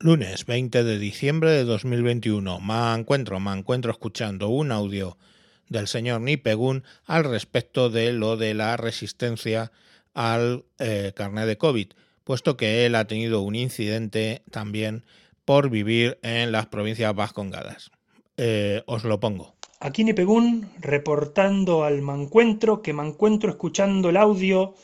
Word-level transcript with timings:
Lunes 0.00 0.46
20 0.46 0.84
de 0.84 0.96
diciembre 0.96 1.50
de 1.50 1.64
2021. 1.64 2.60
Me 2.60 2.94
encuentro, 2.94 3.40
me 3.40 3.52
encuentro 3.52 3.90
escuchando 3.90 4.48
un 4.48 4.70
audio 4.70 5.18
del 5.68 5.88
señor 5.88 6.20
Nipegun 6.20 6.84
al 7.04 7.24
respecto 7.24 7.90
de 7.90 8.12
lo 8.12 8.36
de 8.36 8.54
la 8.54 8.76
resistencia 8.76 9.72
al 10.14 10.64
eh, 10.78 11.12
carnet 11.16 11.46
de 11.46 11.58
COVID, 11.58 11.88
puesto 12.22 12.56
que 12.56 12.86
él 12.86 12.94
ha 12.94 13.08
tenido 13.08 13.40
un 13.40 13.56
incidente 13.56 14.42
también 14.52 15.04
por 15.44 15.68
vivir 15.68 16.20
en 16.22 16.52
las 16.52 16.66
provincias 16.66 17.12
vascongadas. 17.12 17.90
Eh, 18.36 18.84
os 18.86 19.02
lo 19.02 19.18
pongo. 19.18 19.56
Aquí 19.80 20.04
Nipegun 20.04 20.70
reportando 20.78 21.82
al 21.82 22.02
mancuentro 22.02 22.82
que 22.82 22.92
me 22.92 23.04
encuentro 23.04 23.50
escuchando 23.50 24.10
el 24.10 24.16
audio 24.16 24.76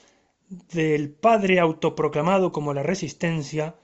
del 0.73 1.11
padre 1.11 1.61
autoproclamado 1.61 2.51
como 2.51 2.75
la 2.75 2.83
resistencia 2.83 3.77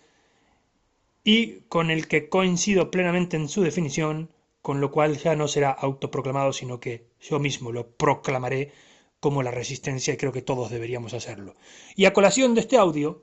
y 1.33 1.61
con 1.69 1.93
el 1.93 2.09
que 2.09 2.29
coincido 2.29 2.91
plenamente 2.91 3.37
en 3.37 3.49
su 3.49 3.63
definición, 3.63 4.31
con 4.63 4.81
lo 4.81 4.91
cual 4.91 5.17
ya 5.17 5.37
no 5.37 5.47
será 5.47 5.71
autoproclamado, 5.71 6.53
sino 6.53 6.81
que 6.81 7.07
yo 7.21 7.39
mismo 7.39 7.71
lo 7.71 7.87
proclamaré 7.87 8.73
como 9.21 9.45
la 9.45 9.53
resistencia 9.53 10.13
y 10.13 10.17
creo 10.17 10.33
que 10.33 10.43
todos 10.43 10.71
deberíamos 10.73 11.15
hacerlo. 11.15 11.55
Y 11.95 12.07
a 12.07 12.13
colación 12.13 12.57
de 12.57 12.63
este 12.63 12.79
audio, 12.79 13.23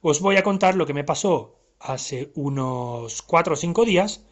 os 0.00 0.20
voy 0.20 0.38
a 0.38 0.42
contar 0.42 0.74
lo 0.74 0.86
que 0.86 0.92
me 0.92 1.04
pasó 1.04 1.54
hace 1.78 2.32
unos 2.34 3.22
cuatro 3.22 3.54
o 3.54 3.56
cinco 3.56 3.84
días, 3.84 4.26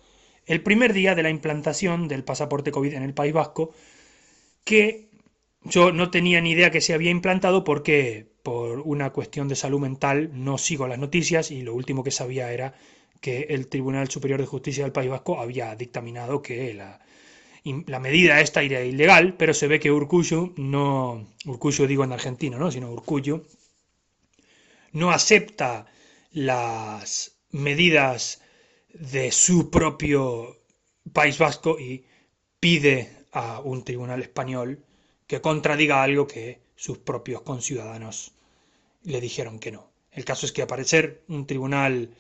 el 0.46 0.60
primer 0.64 0.92
día 0.92 1.14
de 1.14 1.22
la 1.22 1.30
implantación 1.30 2.08
del 2.08 2.24
pasaporte 2.24 2.72
COVID 2.72 2.94
en 2.94 3.04
el 3.04 3.14
País 3.14 3.32
Vasco, 3.32 3.74
que 4.64 5.08
yo 5.62 5.92
no 5.92 6.10
tenía 6.10 6.40
ni 6.40 6.50
idea 6.50 6.72
que 6.72 6.80
se 6.80 6.94
había 6.94 7.12
implantado 7.12 7.62
porque 7.62 8.26
por 8.42 8.80
una 8.80 9.10
cuestión 9.10 9.46
de 9.46 9.54
salud 9.54 9.78
mental 9.78 10.30
no 10.34 10.58
sigo 10.58 10.88
las 10.88 10.98
noticias 10.98 11.52
y 11.52 11.62
lo 11.62 11.74
último 11.74 12.02
que 12.02 12.10
sabía 12.10 12.52
era 12.52 12.74
que 13.24 13.46
el 13.48 13.68
Tribunal 13.68 14.10
Superior 14.10 14.38
de 14.38 14.44
Justicia 14.44 14.84
del 14.84 14.92
País 14.92 15.08
Vasco 15.08 15.40
había 15.40 15.74
dictaminado 15.76 16.42
que 16.42 16.74
la, 16.74 17.00
la 17.86 17.98
medida 17.98 18.42
esta 18.42 18.60
era 18.60 18.84
ilegal, 18.84 19.34
pero 19.38 19.54
se 19.54 19.66
ve 19.66 19.80
que 19.80 19.90
Urcuyo 19.90 20.52
no, 20.56 21.26
Urcuyo 21.46 21.86
digo 21.86 22.04
en 22.04 22.12
argentino, 22.12 22.58
¿no? 22.58 22.70
sino 22.70 22.92
Urcuyo, 22.92 23.46
no 24.92 25.10
acepta 25.10 25.86
las 26.32 27.38
medidas 27.50 28.42
de 28.92 29.32
su 29.32 29.70
propio 29.70 30.58
País 31.14 31.38
Vasco 31.38 31.80
y 31.80 32.04
pide 32.60 33.10
a 33.32 33.60
un 33.60 33.84
tribunal 33.84 34.20
español 34.20 34.84
que 35.26 35.40
contradiga 35.40 36.02
algo 36.02 36.26
que 36.26 36.60
sus 36.76 36.98
propios 36.98 37.40
conciudadanos 37.40 38.34
le 39.02 39.22
dijeron 39.22 39.58
que 39.58 39.72
no. 39.72 39.90
El 40.12 40.26
caso 40.26 40.44
es 40.44 40.52
que 40.52 40.60
aparecer 40.60 41.22
un 41.28 41.46
tribunal 41.46 42.10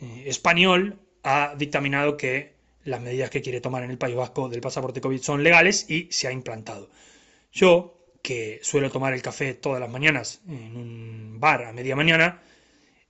eh, 0.00 0.24
español 0.26 0.98
ha 1.22 1.54
dictaminado 1.56 2.16
que 2.16 2.54
las 2.84 3.00
medidas 3.00 3.30
que 3.30 3.42
quiere 3.42 3.60
tomar 3.60 3.82
en 3.84 3.90
el 3.90 3.98
País 3.98 4.16
Vasco 4.16 4.48
del 4.48 4.60
pasaporte 4.60 5.00
COVID 5.00 5.20
son 5.20 5.42
legales 5.42 5.88
y 5.88 6.08
se 6.10 6.28
ha 6.28 6.32
implantado. 6.32 6.90
Yo, 7.52 7.96
que 8.22 8.60
suelo 8.62 8.90
tomar 8.90 9.12
el 9.12 9.22
café 9.22 9.54
todas 9.54 9.80
las 9.80 9.90
mañanas 9.90 10.40
en 10.48 10.76
un 10.76 11.40
bar 11.40 11.64
a 11.64 11.72
media 11.72 11.96
mañana, 11.96 12.42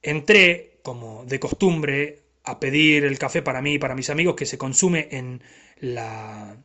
entré 0.02 0.78
como 0.82 1.24
de 1.24 1.40
costumbre 1.40 2.22
a 2.44 2.58
pedir 2.58 3.04
el 3.04 3.18
café 3.18 3.42
para 3.42 3.62
mí 3.62 3.74
y 3.74 3.78
para 3.78 3.94
mis 3.94 4.10
amigos 4.10 4.34
que 4.34 4.46
se 4.46 4.58
consume 4.58 5.08
en 5.10 5.42
la 5.78 6.56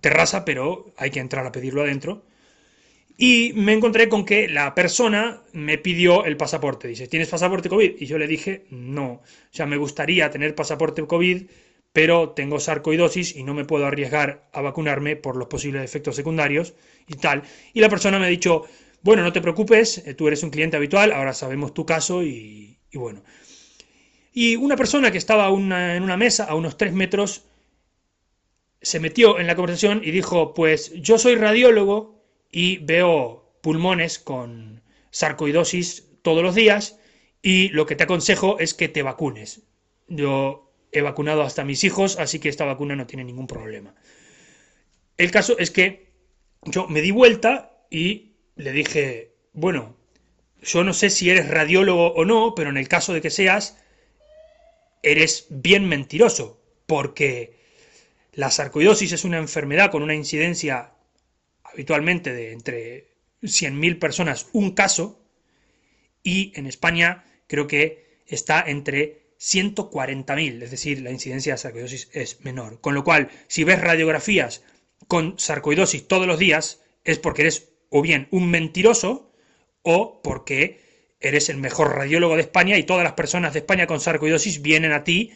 terraza, 0.00 0.44
pero 0.44 0.92
hay 0.96 1.10
que 1.10 1.20
entrar 1.20 1.46
a 1.46 1.52
pedirlo 1.52 1.82
adentro. 1.82 2.24
Y 3.16 3.52
me 3.54 3.72
encontré 3.72 4.08
con 4.08 4.24
que 4.24 4.48
la 4.48 4.74
persona 4.74 5.42
me 5.52 5.78
pidió 5.78 6.24
el 6.24 6.36
pasaporte. 6.36 6.88
Dice, 6.88 7.06
¿tienes 7.06 7.28
pasaporte 7.28 7.68
COVID? 7.68 7.94
Y 8.00 8.06
yo 8.06 8.18
le 8.18 8.26
dije, 8.26 8.66
no. 8.70 9.12
O 9.12 9.22
sea, 9.50 9.66
me 9.66 9.76
gustaría 9.76 10.30
tener 10.30 10.54
pasaporte 10.54 11.06
COVID, 11.06 11.44
pero 11.92 12.30
tengo 12.30 12.58
sarcoidosis 12.58 13.36
y 13.36 13.44
no 13.44 13.54
me 13.54 13.64
puedo 13.64 13.86
arriesgar 13.86 14.48
a 14.52 14.60
vacunarme 14.62 15.14
por 15.14 15.36
los 15.36 15.46
posibles 15.46 15.84
efectos 15.84 16.16
secundarios 16.16 16.74
y 17.06 17.14
tal. 17.14 17.44
Y 17.72 17.80
la 17.80 17.88
persona 17.88 18.18
me 18.18 18.26
ha 18.26 18.28
dicho, 18.28 18.64
bueno, 19.02 19.22
no 19.22 19.32
te 19.32 19.40
preocupes, 19.40 19.98
eh, 19.98 20.14
tú 20.14 20.26
eres 20.26 20.42
un 20.42 20.50
cliente 20.50 20.76
habitual, 20.76 21.12
ahora 21.12 21.32
sabemos 21.32 21.72
tu 21.72 21.86
caso 21.86 22.24
y, 22.24 22.78
bueno. 22.94 23.22
Y 24.32 24.56
una 24.56 24.76
persona 24.76 25.12
que 25.12 25.18
estaba 25.18 25.46
en 25.46 26.02
una 26.02 26.16
mesa 26.16 26.44
a 26.44 26.56
unos 26.56 26.76
tres 26.76 26.92
metros 26.92 27.44
se 28.82 28.98
metió 28.98 29.38
en 29.38 29.46
la 29.46 29.54
conversación 29.54 30.00
y 30.02 30.10
dijo, 30.10 30.52
pues 30.52 30.92
yo 30.94 31.16
soy 31.18 31.36
radiólogo 31.36 32.13
y 32.54 32.78
veo 32.78 33.52
pulmones 33.62 34.20
con 34.20 34.80
sarcoidosis 35.10 36.04
todos 36.22 36.44
los 36.44 36.54
días 36.54 37.00
y 37.42 37.68
lo 37.70 37.84
que 37.84 37.96
te 37.96 38.04
aconsejo 38.04 38.60
es 38.60 38.74
que 38.74 38.88
te 38.88 39.02
vacunes. 39.02 39.62
Yo 40.06 40.72
he 40.92 41.00
vacunado 41.00 41.42
hasta 41.42 41.64
mis 41.64 41.82
hijos, 41.82 42.16
así 42.16 42.38
que 42.38 42.48
esta 42.48 42.64
vacuna 42.64 42.94
no 42.94 43.08
tiene 43.08 43.24
ningún 43.24 43.48
problema. 43.48 43.96
El 45.16 45.32
caso 45.32 45.58
es 45.58 45.72
que 45.72 46.12
yo 46.62 46.86
me 46.86 47.02
di 47.02 47.10
vuelta 47.10 47.76
y 47.90 48.36
le 48.54 48.70
dije, 48.70 49.34
bueno, 49.52 49.96
yo 50.62 50.84
no 50.84 50.94
sé 50.94 51.10
si 51.10 51.30
eres 51.30 51.48
radiólogo 51.48 52.12
o 52.14 52.24
no, 52.24 52.54
pero 52.54 52.70
en 52.70 52.76
el 52.76 52.86
caso 52.86 53.12
de 53.12 53.20
que 53.20 53.30
seas, 53.30 53.78
eres 55.02 55.46
bien 55.50 55.88
mentiroso, 55.88 56.62
porque 56.86 57.56
la 58.32 58.52
sarcoidosis 58.52 59.10
es 59.10 59.24
una 59.24 59.38
enfermedad 59.38 59.90
con 59.90 60.04
una 60.04 60.14
incidencia 60.14 60.93
habitualmente 61.74 62.32
de 62.32 62.52
entre 62.52 63.08
100.000 63.42 63.98
personas 63.98 64.46
un 64.52 64.72
caso 64.72 65.20
y 66.22 66.52
en 66.56 66.66
España 66.66 67.24
creo 67.46 67.66
que 67.66 68.22
está 68.26 68.64
entre 68.66 69.34
140.000, 69.38 70.62
es 70.62 70.70
decir, 70.70 71.02
la 71.02 71.10
incidencia 71.10 71.52
de 71.52 71.58
sarcoidosis 71.58 72.08
es 72.12 72.40
menor. 72.40 72.80
Con 72.80 72.94
lo 72.94 73.04
cual, 73.04 73.28
si 73.46 73.64
ves 73.64 73.80
radiografías 73.80 74.62
con 75.06 75.38
sarcoidosis 75.38 76.08
todos 76.08 76.26
los 76.26 76.38
días, 76.38 76.82
es 77.04 77.18
porque 77.18 77.42
eres 77.42 77.68
o 77.90 78.00
bien 78.00 78.28
un 78.30 78.50
mentiroso 78.50 79.32
o 79.82 80.22
porque 80.22 81.16
eres 81.20 81.50
el 81.50 81.58
mejor 81.58 81.94
radiólogo 81.94 82.36
de 82.36 82.42
España 82.42 82.78
y 82.78 82.84
todas 82.84 83.04
las 83.04 83.12
personas 83.12 83.52
de 83.52 83.58
España 83.58 83.86
con 83.86 84.00
sarcoidosis 84.00 84.62
vienen 84.62 84.92
a 84.92 85.04
ti 85.04 85.32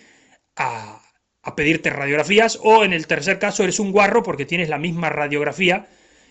a, 0.57 1.03
a 1.43 1.57
pedirte 1.57 1.91
radiografías 1.91 2.59
o 2.63 2.85
en 2.85 2.95
el 2.95 3.07
tercer 3.07 3.39
caso 3.39 3.65
eres 3.65 3.79
un 3.79 3.93
guarro 3.93 4.23
porque 4.23 4.47
tienes 4.47 4.69
la 4.71 4.79
misma 4.79 5.11
radiografía 5.11 5.89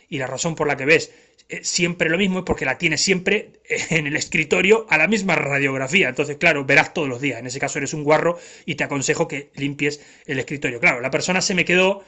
y 0.10 0.18
la 0.18 0.28
razón 0.28 0.56
por 0.56 0.68
la 0.68 0.78
que 0.78 0.86
ves 0.86 1.12
eh, 1.50 1.64
siempre 1.64 2.10
lo 2.10 2.18
mismo 2.18 2.40
es 2.40 2.46
porque 2.46 2.66
la 2.66 2.78
tienes 2.78 3.02
siempre 3.02 3.52
eh, 3.70 3.80
en 3.92 4.08
el 4.08 4.16
escritorio 4.16 4.86
a 4.90 4.98
la 4.98 5.08
misma 5.08 5.36
radiografía. 5.36 6.10
Entonces, 6.10 6.38
claro, 6.38 6.66
verás 6.66 6.94
todos 6.94 7.08
los 7.08 7.22
días. 7.22 7.40
En 7.40 7.48
ese 7.48 7.60
caso 7.60 7.80
eres 7.80 7.94
un 7.94 8.04
guarro 8.04 8.38
y 8.66 8.76
te 8.76 8.84
aconsejo 8.84 9.28
que 9.28 9.52
limpies 9.56 10.02
el 10.26 10.40
escritorio. 10.40 10.80
Claro, 10.80 11.00
la 11.02 11.12
persona 11.12 11.42
se 11.42 11.56
me 11.56 11.66
quedó 11.66 12.04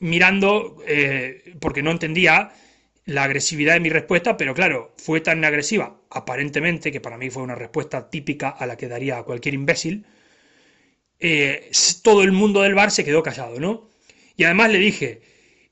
mirando 0.00 0.82
eh, 0.86 1.54
porque 1.60 1.82
no 1.82 1.90
entendía 1.92 2.52
la 3.06 3.24
agresividad 3.24 3.74
de 3.74 3.80
mi 3.80 3.90
respuesta, 3.90 4.36
pero 4.36 4.54
claro, 4.54 4.94
fue 4.96 5.20
tan 5.20 5.44
agresiva, 5.44 6.00
aparentemente, 6.10 6.90
que 6.90 7.00
para 7.00 7.18
mí 7.18 7.30
fue 7.30 7.42
una 7.42 7.54
respuesta 7.54 8.10
típica 8.10 8.48
a 8.48 8.66
la 8.66 8.76
que 8.76 8.88
daría 8.88 9.18
a 9.18 9.22
cualquier 9.24 9.54
imbécil. 9.54 10.06
todo 12.02 12.22
el 12.22 12.32
mundo 12.32 12.62
del 12.62 12.74
bar 12.74 12.90
se 12.90 13.04
quedó 13.04 13.22
callado, 13.22 13.60
¿no? 13.60 13.88
Y 14.36 14.44
además 14.44 14.70
le 14.72 14.78
dije, 14.78 15.20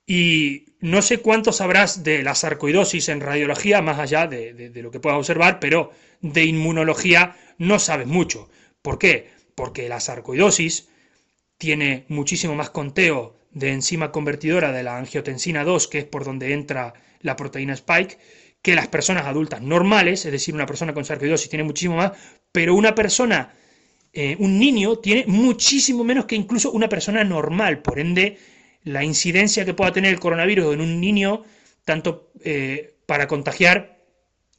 y 0.06 0.71
no 0.82 1.00
sé 1.00 1.18
cuánto 1.18 1.52
sabrás 1.52 2.02
de 2.02 2.24
la 2.24 2.34
sarcoidosis 2.34 3.08
en 3.08 3.20
radiología, 3.20 3.80
más 3.82 4.00
allá 4.00 4.26
de, 4.26 4.72
lo 4.74 4.90
que 4.90 4.98
puedas 4.98 5.16
observar, 5.16 5.60
pero 5.60 5.92
de 6.20 6.44
inmunología 6.44 7.36
no 7.56 7.78
sabes 7.78 8.08
mucho. 8.08 8.50
¿Por 8.82 8.98
qué? 8.98 9.30
Porque 9.54 9.88
la 9.88 10.00
sarcoidosis 10.00 10.88
tiene 11.56 12.04
muchísimo 12.08 12.56
más 12.56 12.70
conteo 12.70 13.36
de 13.52 13.70
enzima 13.70 14.10
convertidora 14.10 14.72
de 14.72 14.82
la 14.82 14.98
angiotensina 14.98 15.62
2, 15.62 15.86
que 15.86 15.98
es 15.98 16.04
por 16.04 16.24
donde 16.24 16.52
entra 16.52 16.94
la 17.20 17.36
proteína 17.36 17.74
spike, 17.74 18.18
que 18.60 18.74
las 18.74 18.88
personas 18.88 19.26
adultas 19.26 19.62
normales, 19.62 20.26
es 20.26 20.32
decir, 20.32 20.52
una 20.52 20.66
persona 20.66 20.94
con 20.94 21.04
sarcoidosis 21.04 21.48
tiene 21.48 21.62
muchísimo 21.62 21.94
más, 21.94 22.10
pero 22.50 22.74
una 22.74 22.92
persona, 22.92 23.54
eh, 24.12 24.34
un 24.40 24.58
niño, 24.58 24.96
tiene 24.98 25.26
muchísimo 25.28 26.02
menos 26.02 26.24
que 26.24 26.34
incluso 26.34 26.72
una 26.72 26.88
persona 26.88 27.22
normal, 27.22 27.82
por 27.82 28.00
ende 28.00 28.36
la 28.84 29.04
incidencia 29.04 29.64
que 29.64 29.74
pueda 29.74 29.92
tener 29.92 30.12
el 30.12 30.20
coronavirus 30.20 30.74
en 30.74 30.80
un 30.80 31.00
niño, 31.00 31.44
tanto 31.84 32.30
eh, 32.44 32.94
para 33.06 33.26
contagiar 33.26 33.98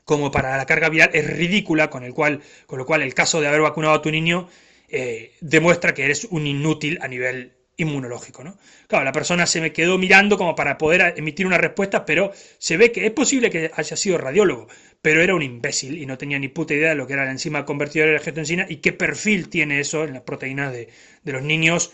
como 0.06 0.32
para 0.32 0.58
la 0.58 0.66
carga 0.66 0.90
viral, 0.90 1.10
es 1.14 1.26
ridícula, 1.26 1.90
con, 1.90 2.04
el 2.04 2.14
cual, 2.14 2.42
con 2.66 2.78
lo 2.78 2.86
cual 2.86 3.02
el 3.02 3.14
caso 3.14 3.42
de 3.42 3.48
haber 3.48 3.62
vacunado 3.62 3.94
a 3.94 4.02
tu 4.02 4.12
niño 4.12 4.50
eh, 4.90 5.34
demuestra 5.42 5.94
que 5.94 6.06
eres 6.06 6.26
un 6.26 6.46
inútil 6.46 7.00
a 7.02 7.08
nivel 7.08 7.54
inmunológico. 7.78 8.44
¿no? 8.44 8.58
Claro, 8.88 9.06
la 9.06 9.12
persona 9.12 9.46
se 9.46 9.62
me 9.62 9.74
quedó 9.74 9.98
mirando 9.98 10.38
como 10.38 10.56
para 10.56 10.78
poder 10.78 11.14
emitir 11.18 11.48
una 11.48 11.58
respuesta, 11.58 12.06
pero 12.06 12.32
se 12.58 12.78
ve 12.78 12.92
que 12.92 13.06
es 13.06 13.12
posible 13.12 13.50
que 13.50 13.72
haya 13.74 13.96
sido 13.96 14.18
radiólogo, 14.18 14.68
pero 15.02 15.22
era 15.22 15.36
un 15.36 15.42
imbécil 15.42 15.98
y 16.02 16.06
no 16.06 16.18
tenía 16.18 16.38
ni 16.40 16.48
puta 16.48 16.74
idea 16.74 16.90
de 16.90 16.96
lo 16.96 17.08
que 17.08 17.14
era 17.14 17.26
la 17.26 17.32
enzima 17.32 17.66
convertidora 17.66 18.08
de 18.08 18.14
la 18.14 18.20
angiotensina 18.20 18.66
y 18.70 18.78
qué 18.78 18.94
perfil 18.94 19.50
tiene 19.50 19.80
eso 19.80 20.04
en 20.04 20.14
las 20.14 20.22
proteínas 20.24 20.72
de, 20.72 20.90
de 21.24 21.32
los 21.32 21.42
niños 21.42 21.92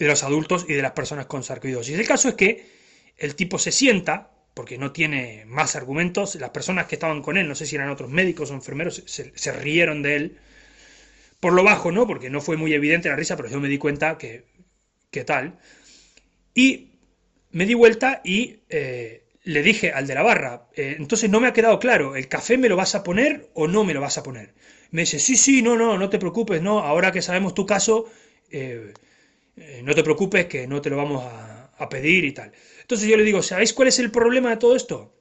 de 0.00 0.08
los 0.08 0.24
adultos 0.24 0.64
y 0.66 0.72
de 0.72 0.82
las 0.82 0.92
personas 0.92 1.26
con 1.26 1.44
sarcoidosis. 1.44 1.98
El 1.98 2.08
caso 2.08 2.30
es 2.30 2.34
que 2.34 2.66
el 3.18 3.36
tipo 3.36 3.58
se 3.58 3.70
sienta, 3.70 4.30
porque 4.54 4.78
no 4.78 4.92
tiene 4.92 5.44
más 5.46 5.76
argumentos, 5.76 6.36
las 6.36 6.50
personas 6.50 6.86
que 6.86 6.94
estaban 6.94 7.20
con 7.20 7.36
él, 7.36 7.46
no 7.46 7.54
sé 7.54 7.66
si 7.66 7.76
eran 7.76 7.90
otros 7.90 8.08
médicos 8.10 8.50
o 8.50 8.54
enfermeros, 8.54 9.04
se, 9.06 9.52
rieron 9.52 10.00
de 10.00 10.16
él, 10.16 10.38
por 11.38 11.52
lo 11.52 11.62
bajo, 11.62 11.92
¿no? 11.92 12.06
Porque 12.06 12.30
no 12.30 12.40
fue 12.40 12.56
muy 12.56 12.72
evidente 12.72 13.10
la 13.10 13.16
risa, 13.16 13.36
pero 13.36 13.50
yo 13.50 13.60
me 13.60 13.68
di 13.68 13.76
cuenta 13.76 14.16
que, 14.16 14.46
que 15.10 15.22
tal. 15.22 15.58
Y 16.54 16.92
me 17.50 17.66
di 17.66 17.74
vuelta 17.74 18.22
y 18.24 18.60
eh, 18.70 19.24
le 19.44 19.62
dije 19.62 19.92
al 19.92 20.06
de 20.06 20.14
la 20.14 20.22
barra, 20.22 20.68
eh, 20.74 20.96
entonces 20.98 21.28
no 21.28 21.40
me 21.40 21.48
ha 21.48 21.52
quedado 21.52 21.78
claro, 21.78 22.16
¿el 22.16 22.26
café 22.26 22.56
me 22.56 22.70
lo 22.70 22.76
vas 22.76 22.94
a 22.94 23.02
poner 23.02 23.50
o 23.52 23.68
no 23.68 23.84
me 23.84 23.92
lo 23.92 24.00
vas 24.00 24.16
a 24.16 24.22
poner? 24.22 24.54
Me 24.92 25.02
dice, 25.02 25.18
sí, 25.18 25.36
sí, 25.36 25.60
no, 25.60 25.76
no, 25.76 25.98
no 25.98 26.08
te 26.08 26.18
preocupes, 26.18 26.62
no, 26.62 26.78
ahora 26.80 27.12
que 27.12 27.20
sabemos 27.20 27.54
tu 27.54 27.66
caso, 27.66 28.06
eh, 28.50 28.94
no 29.82 29.94
te 29.94 30.02
preocupes 30.04 30.46
que 30.46 30.66
no 30.66 30.80
te 30.80 30.90
lo 30.90 30.96
vamos 30.96 31.24
a, 31.24 31.72
a 31.76 31.88
pedir 31.88 32.24
y 32.24 32.32
tal. 32.32 32.52
Entonces 32.82 33.08
yo 33.08 33.16
le 33.16 33.24
digo, 33.24 33.42
¿sabéis 33.42 33.72
cuál 33.72 33.88
es 33.88 33.98
el 33.98 34.10
problema 34.10 34.50
de 34.50 34.56
todo 34.56 34.76
esto? 34.76 35.14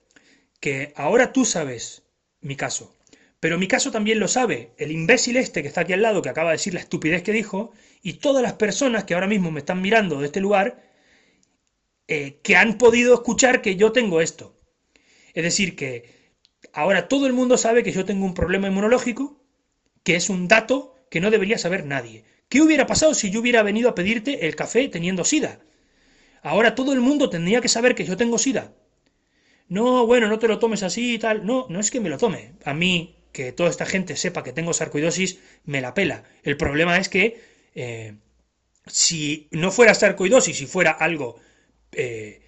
Que 0.60 0.94
ahora 0.96 1.34
tú 1.34 1.46
sabes 1.46 2.04
mi 2.42 2.56
caso, 2.56 2.96
pero 3.40 3.58
mi 3.60 3.68
caso 3.68 3.92
también 3.92 4.20
lo 4.20 4.28
sabe 4.28 4.74
el 4.78 4.92
imbécil 4.92 5.38
este 5.38 5.62
que 5.62 5.68
está 5.70 5.82
aquí 5.82 5.94
al 5.94 6.02
lado, 6.04 6.22
que 6.22 6.30
acaba 6.30 6.52
de 6.52 6.58
decir 6.58 6.74
la 6.74 6.82
estupidez 6.82 7.24
que 7.24 7.34
dijo, 7.34 7.72
y 8.04 8.14
todas 8.16 8.44
las 8.44 8.54
personas 8.54 9.06
que 9.06 9.14
ahora 9.16 9.28
mismo 9.28 9.52
me 9.52 9.60
están 9.62 9.82
mirando 9.82 10.20
de 10.20 10.28
este 10.28 10.42
lugar, 10.42 10.84
eh, 12.08 12.40
que 12.44 12.56
han 12.56 12.78
podido 12.78 13.14
escuchar 13.14 13.62
que 13.62 13.76
yo 13.76 13.92
tengo 13.92 14.22
esto. 14.22 14.60
Es 15.34 15.44
decir, 15.44 15.76
que 15.76 16.34
ahora 16.74 17.08
todo 17.08 17.28
el 17.28 17.34
mundo 17.34 17.58
sabe 17.58 17.84
que 17.84 17.92
yo 17.92 18.06
tengo 18.06 18.26
un 18.26 18.36
problema 18.36 18.68
inmunológico, 18.68 19.44
que 20.04 20.16
es 20.16 20.30
un 20.30 20.48
dato 20.48 20.96
que 21.12 21.22
no 21.22 21.32
debería 21.32 21.58
saber 21.58 21.86
nadie. 21.86 22.26
¿Qué 22.50 22.62
hubiera 22.62 22.88
pasado 22.88 23.14
si 23.14 23.30
yo 23.30 23.40
hubiera 23.40 23.64
venido 23.64 23.90
a 23.90 23.96
pedirte 23.96 24.48
el 24.48 24.56
café 24.56 24.88
teniendo 24.90 25.24
sida? 25.24 25.60
Ahora 26.42 26.76
todo 26.76 26.94
el 26.94 27.02
mundo 27.02 27.30
tendría 27.30 27.62
que 27.62 27.68
saber 27.70 27.96
que 27.96 28.06
yo 28.06 28.18
tengo 28.18 28.38
sida. 28.38 28.74
No, 29.68 30.06
bueno, 30.08 30.28
no 30.28 30.40
te 30.40 30.48
lo 30.48 30.60
tomes 30.60 30.84
así 30.84 31.16
y 31.16 31.20
tal. 31.20 31.46
No, 31.46 31.68
no 31.70 31.80
es 31.80 31.92
que 31.92 32.00
me 32.00 32.10
lo 32.10 32.18
tome. 32.18 32.54
A 32.66 32.74
mí, 32.74 33.16
que 33.32 33.52
toda 33.52 33.70
esta 33.70 33.86
gente 33.86 34.16
sepa 34.16 34.44
que 34.44 34.54
tengo 34.54 34.74
sarcoidosis, 34.74 35.40
me 35.66 35.82
la 35.82 35.94
pela. 35.94 36.24
El 36.44 36.58
problema 36.58 36.98
es 36.98 37.08
que 37.10 37.40
eh, 37.76 38.16
si 38.88 39.48
no 39.52 39.72
fuera 39.72 39.94
sarcoidosis, 39.94 40.58
si 40.58 40.66
fuera 40.66 40.92
algo 40.92 41.40
eh, 41.92 42.42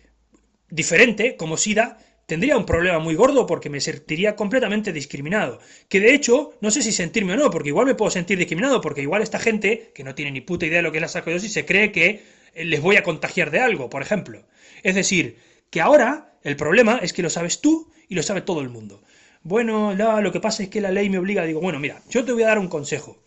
diferente, 0.70 1.36
como 1.36 1.58
SIDA, 1.58 2.00
tendría 2.32 2.56
un 2.56 2.66
problema 2.66 2.98
muy 3.00 3.14
gordo 3.14 3.46
porque 3.46 3.70
me 3.70 3.82
sentiría 3.82 4.38
completamente 4.38 4.94
discriminado. 4.94 5.60
Que 5.90 6.00
de 6.00 6.14
hecho, 6.14 6.54
no 6.62 6.72
sé 6.72 6.82
si 6.82 6.94
sentirme 6.94 7.34
o 7.34 7.36
no, 7.36 7.52
porque 7.52 7.68
igual 7.68 7.88
me 7.88 7.94
puedo 7.94 8.10
sentir 8.10 8.38
discriminado, 8.38 8.80
porque 8.80 9.02
igual 9.02 9.22
esta 9.22 9.38
gente, 9.38 9.92
que 9.94 10.06
no 10.06 10.16
tiene 10.16 10.32
ni 10.32 10.40
puta 10.40 10.66
idea 10.66 10.78
de 10.78 10.84
lo 10.84 10.94
que 10.94 11.00
es 11.00 11.02
la 11.02 11.10
sarcoidosis, 11.10 11.52
se 11.52 11.66
cree 11.66 11.92
que 11.92 12.24
eh, 12.54 12.64
les 12.64 12.80
voy 12.80 12.96
a 12.96 13.04
contagiar 13.04 13.52
de 13.52 13.60
algo, 13.60 13.90
por 13.90 14.02
ejemplo. 14.02 14.48
Es 14.82 14.96
decir, 14.96 15.40
que 15.70 15.82
ahora 15.82 16.38
el 16.46 16.56
problema 16.56 17.02
es 17.04 17.12
que 17.12 17.22
lo 17.22 17.30
sabes 17.30 17.60
tú 17.60 17.92
y 18.08 18.16
lo 18.16 18.24
sabe 18.24 18.40
todo 18.40 18.62
el 18.62 18.70
mundo. 18.70 19.04
Bueno, 19.44 19.94
lo 19.94 20.32
que 20.32 20.40
pasa 20.40 20.64
es 20.64 20.70
que 20.70 20.80
la 20.80 20.92
ley 20.92 21.10
me 21.10 21.18
obliga, 21.18 21.44
digo, 21.44 21.60
bueno, 21.60 21.82
mira, 21.82 22.02
yo 22.10 22.24
te 22.24 22.32
voy 22.32 22.44
a 22.44 22.48
dar 22.48 22.60
un 22.60 22.70
consejo. 22.70 23.22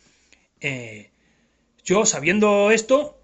Eh, 0.63 1.11
yo, 1.85 2.07
sabiendo 2.07 2.71
esto, 2.71 3.21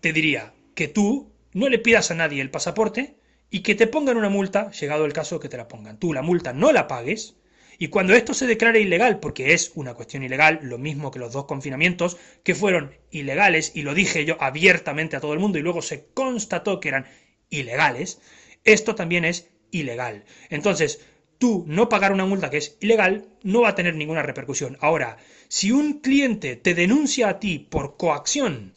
te 0.00 0.14
diría 0.14 0.54
que 0.74 0.88
tú 0.88 1.30
no 1.52 1.68
le 1.68 1.78
pidas 1.78 2.10
a 2.10 2.14
nadie 2.14 2.40
el 2.40 2.50
pasaporte 2.50 3.17
y 3.50 3.60
que 3.60 3.74
te 3.74 3.86
pongan 3.86 4.16
una 4.16 4.28
multa, 4.28 4.70
llegado 4.72 5.04
el 5.04 5.12
caso 5.12 5.40
que 5.40 5.48
te 5.48 5.56
la 5.56 5.68
pongan. 5.68 5.98
Tú 5.98 6.12
la 6.12 6.22
multa 6.22 6.52
no 6.52 6.72
la 6.72 6.86
pagues 6.86 7.36
y 7.80 7.88
cuando 7.88 8.14
esto 8.14 8.34
se 8.34 8.48
declare 8.48 8.80
ilegal, 8.80 9.20
porque 9.20 9.52
es 9.54 9.70
una 9.76 9.94
cuestión 9.94 10.24
ilegal, 10.24 10.58
lo 10.62 10.78
mismo 10.78 11.12
que 11.12 11.20
los 11.20 11.32
dos 11.32 11.44
confinamientos, 11.44 12.16
que 12.42 12.56
fueron 12.56 12.92
ilegales, 13.12 13.70
y 13.72 13.82
lo 13.82 13.94
dije 13.94 14.24
yo 14.24 14.36
abiertamente 14.40 15.14
a 15.14 15.20
todo 15.20 15.32
el 15.32 15.38
mundo, 15.38 15.58
y 15.58 15.62
luego 15.62 15.80
se 15.80 16.06
constató 16.12 16.80
que 16.80 16.88
eran 16.88 17.06
ilegales, 17.50 18.20
esto 18.64 18.96
también 18.96 19.24
es 19.24 19.48
ilegal. 19.70 20.24
Entonces, 20.50 21.06
tú 21.38 21.64
no 21.68 21.88
pagar 21.88 22.10
una 22.10 22.26
multa 22.26 22.50
que 22.50 22.56
es 22.56 22.76
ilegal 22.80 23.28
no 23.44 23.60
va 23.60 23.68
a 23.68 23.74
tener 23.76 23.94
ninguna 23.94 24.22
repercusión. 24.22 24.76
Ahora, 24.80 25.18
si 25.46 25.70
un 25.70 26.00
cliente 26.00 26.56
te 26.56 26.74
denuncia 26.74 27.28
a 27.28 27.38
ti 27.38 27.60
por 27.60 27.96
coacción 27.96 28.74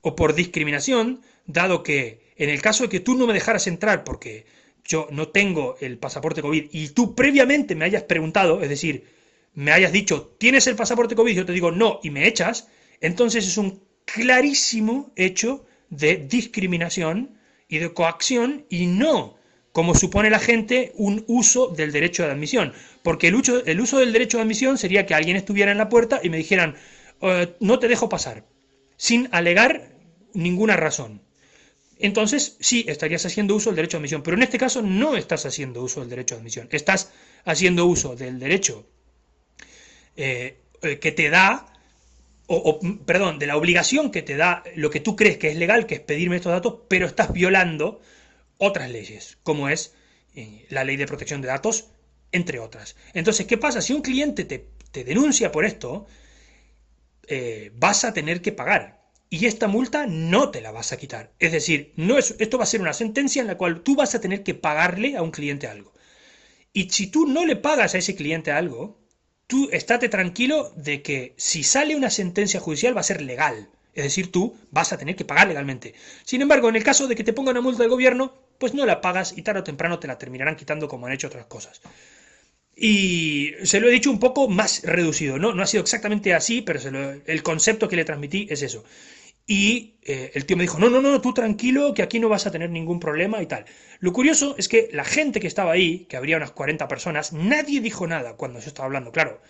o 0.00 0.16
por 0.16 0.34
discriminación, 0.34 1.22
dado 1.46 1.84
que 1.84 2.21
en 2.42 2.50
el 2.50 2.60
caso 2.60 2.84
de 2.84 2.88
que 2.88 3.00
tú 3.00 3.14
no 3.14 3.26
me 3.26 3.32
dejaras 3.32 3.66
entrar 3.66 4.04
porque 4.04 4.46
yo 4.84 5.06
no 5.10 5.28
tengo 5.28 5.76
el 5.80 5.98
pasaporte 5.98 6.42
COVID 6.42 6.70
y 6.72 6.88
tú 6.88 7.14
previamente 7.14 7.74
me 7.74 7.84
hayas 7.84 8.02
preguntado, 8.02 8.62
es 8.62 8.68
decir, 8.68 9.04
me 9.54 9.70
hayas 9.70 9.92
dicho, 9.92 10.34
¿tienes 10.38 10.66
el 10.66 10.76
pasaporte 10.76 11.14
COVID? 11.14 11.36
Yo 11.36 11.46
te 11.46 11.52
digo 11.52 11.70
no 11.70 12.00
y 12.02 12.10
me 12.10 12.26
echas, 12.26 12.68
entonces 13.00 13.46
es 13.46 13.58
un 13.58 13.82
clarísimo 14.04 15.12
hecho 15.14 15.64
de 15.88 16.16
discriminación 16.16 17.38
y 17.68 17.78
de 17.78 17.92
coacción 17.92 18.66
y 18.68 18.86
no 18.86 19.36
como 19.72 19.94
supone 19.94 20.28
la 20.28 20.38
gente, 20.38 20.92
un 20.96 21.24
uso 21.26 21.68
del 21.68 21.92
derecho 21.92 22.24
de 22.24 22.30
admisión. 22.30 22.74
Porque 23.02 23.28
el 23.28 23.34
uso, 23.34 23.64
el 23.64 23.80
uso 23.80 23.98
del 23.98 24.12
derecho 24.12 24.36
de 24.36 24.42
admisión 24.42 24.76
sería 24.76 25.06
que 25.06 25.14
alguien 25.14 25.36
estuviera 25.36 25.72
en 25.72 25.78
la 25.78 25.88
puerta 25.88 26.20
y 26.22 26.28
me 26.28 26.36
dijeran, 26.36 26.76
eh, 27.22 27.56
no 27.58 27.78
te 27.78 27.88
dejo 27.88 28.08
pasar, 28.10 28.44
sin 28.96 29.28
alegar 29.32 29.88
ninguna 30.34 30.76
razón. 30.76 31.22
Entonces, 32.02 32.56
sí, 32.58 32.84
estarías 32.88 33.24
haciendo 33.24 33.54
uso 33.54 33.70
del 33.70 33.76
derecho 33.76 33.96
de 33.96 34.00
admisión, 34.00 34.22
pero 34.24 34.36
en 34.36 34.42
este 34.42 34.58
caso 34.58 34.82
no 34.82 35.16
estás 35.16 35.46
haciendo 35.46 35.82
uso 35.82 36.00
del 36.00 36.10
derecho 36.10 36.34
de 36.34 36.40
admisión, 36.40 36.68
estás 36.72 37.12
haciendo 37.44 37.86
uso 37.86 38.16
del 38.16 38.40
derecho 38.40 38.84
eh, 40.16 40.58
que 40.80 41.12
te 41.12 41.30
da, 41.30 41.72
o, 42.48 42.80
perdón, 43.06 43.38
de 43.38 43.46
la 43.46 43.56
obligación 43.56 44.10
que 44.10 44.20
te 44.20 44.36
da 44.36 44.64
lo 44.74 44.90
que 44.90 44.98
tú 44.98 45.14
crees 45.14 45.38
que 45.38 45.48
es 45.48 45.56
legal, 45.56 45.86
que 45.86 45.94
es 45.94 46.00
pedirme 46.00 46.36
estos 46.36 46.50
datos, 46.50 46.80
pero 46.88 47.06
estás 47.06 47.32
violando 47.32 48.00
otras 48.58 48.90
leyes, 48.90 49.38
como 49.44 49.68
es 49.68 49.94
eh, 50.34 50.66
la 50.70 50.82
ley 50.82 50.96
de 50.96 51.06
protección 51.06 51.40
de 51.40 51.48
datos, 51.48 51.86
entre 52.32 52.58
otras. 52.58 52.96
Entonces, 53.14 53.46
¿qué 53.46 53.58
pasa? 53.58 53.80
Si 53.80 53.92
un 53.92 54.02
cliente 54.02 54.44
te, 54.44 55.04
denuncia 55.04 55.52
por 55.52 55.64
esto, 55.64 56.06
eh, 57.28 57.70
vas 57.74 58.04
a 58.04 58.12
tener 58.12 58.42
que 58.42 58.50
pagar. 58.50 59.01
Y 59.32 59.46
esta 59.46 59.66
multa 59.66 60.06
no 60.06 60.50
te 60.50 60.60
la 60.60 60.72
vas 60.72 60.92
a 60.92 60.98
quitar. 60.98 61.32
Es 61.38 61.52
decir, 61.52 61.94
no 61.96 62.18
es, 62.18 62.36
esto 62.38 62.58
va 62.58 62.64
a 62.64 62.66
ser 62.66 62.82
una 62.82 62.92
sentencia 62.92 63.40
en 63.40 63.46
la 63.48 63.56
cual 63.56 63.80
tú 63.80 63.96
vas 63.96 64.14
a 64.14 64.20
tener 64.20 64.42
que 64.42 64.52
pagarle 64.52 65.16
a 65.16 65.22
un 65.22 65.30
cliente 65.30 65.66
algo. 65.66 65.94
Y 66.74 66.90
si 66.90 67.06
tú 67.06 67.26
no 67.26 67.46
le 67.46 67.56
pagas 67.56 67.94
a 67.94 67.98
ese 67.98 68.14
cliente 68.14 68.52
algo, 68.52 69.00
tú 69.46 69.70
estate 69.72 70.10
tranquilo 70.10 70.74
de 70.76 71.00
que 71.00 71.32
si 71.38 71.62
sale 71.62 71.96
una 71.96 72.10
sentencia 72.10 72.60
judicial 72.60 72.94
va 72.94 73.00
a 73.00 73.04
ser 73.04 73.22
legal. 73.22 73.70
Es 73.94 74.04
decir, 74.04 74.30
tú 74.30 74.54
vas 74.70 74.92
a 74.92 74.98
tener 74.98 75.16
que 75.16 75.24
pagar 75.24 75.48
legalmente. 75.48 75.94
Sin 76.24 76.42
embargo, 76.42 76.68
en 76.68 76.76
el 76.76 76.84
caso 76.84 77.08
de 77.08 77.16
que 77.16 77.24
te 77.24 77.32
ponga 77.32 77.52
una 77.52 77.62
multa 77.62 77.84
del 77.84 77.90
gobierno, 77.90 78.34
pues 78.58 78.74
no 78.74 78.84
la 78.84 79.00
pagas 79.00 79.32
y 79.34 79.40
tarde 79.40 79.60
o 79.60 79.64
temprano 79.64 79.98
te 79.98 80.08
la 80.08 80.18
terminarán 80.18 80.56
quitando 80.56 80.88
como 80.88 81.06
han 81.06 81.12
hecho 81.14 81.28
otras 81.28 81.46
cosas. 81.46 81.80
Y 82.76 83.52
se 83.64 83.80
lo 83.80 83.88
he 83.88 83.92
dicho 83.92 84.10
un 84.10 84.18
poco 84.18 84.46
más 84.48 84.82
reducido, 84.82 85.38
¿no? 85.38 85.54
No 85.54 85.62
ha 85.62 85.66
sido 85.66 85.82
exactamente 85.82 86.34
así, 86.34 86.60
pero 86.60 86.80
el 87.24 87.42
concepto 87.42 87.88
que 87.88 87.96
le 87.96 88.04
transmití 88.04 88.46
es 88.50 88.60
eso. 88.60 88.84
Y 89.46 89.96
eh, 90.02 90.30
el 90.34 90.46
tío 90.46 90.56
me 90.56 90.62
dijo, 90.62 90.78
no, 90.78 90.88
no, 90.88 91.00
no, 91.00 91.20
tú 91.20 91.34
tranquilo, 91.34 91.94
que 91.94 92.02
aquí 92.02 92.20
no 92.20 92.28
vas 92.28 92.46
a 92.46 92.50
tener 92.50 92.70
ningún 92.70 93.00
problema 93.00 93.42
y 93.42 93.46
tal. 93.46 93.64
Lo 94.00 94.12
curioso 94.12 94.54
es 94.58 94.68
que 94.68 94.88
la 94.92 95.04
gente 95.04 95.40
que 95.40 95.46
estaba 95.46 95.72
ahí, 95.72 96.06
que 96.06 96.16
habría 96.16 96.36
unas 96.36 96.52
40 96.52 96.86
personas, 96.88 97.32
nadie 97.32 97.80
dijo 97.80 98.06
nada 98.06 98.36
cuando 98.36 98.60
yo 98.60 98.68
estaba 98.68 98.86
hablando. 98.86 99.12
Claro, 99.12 99.40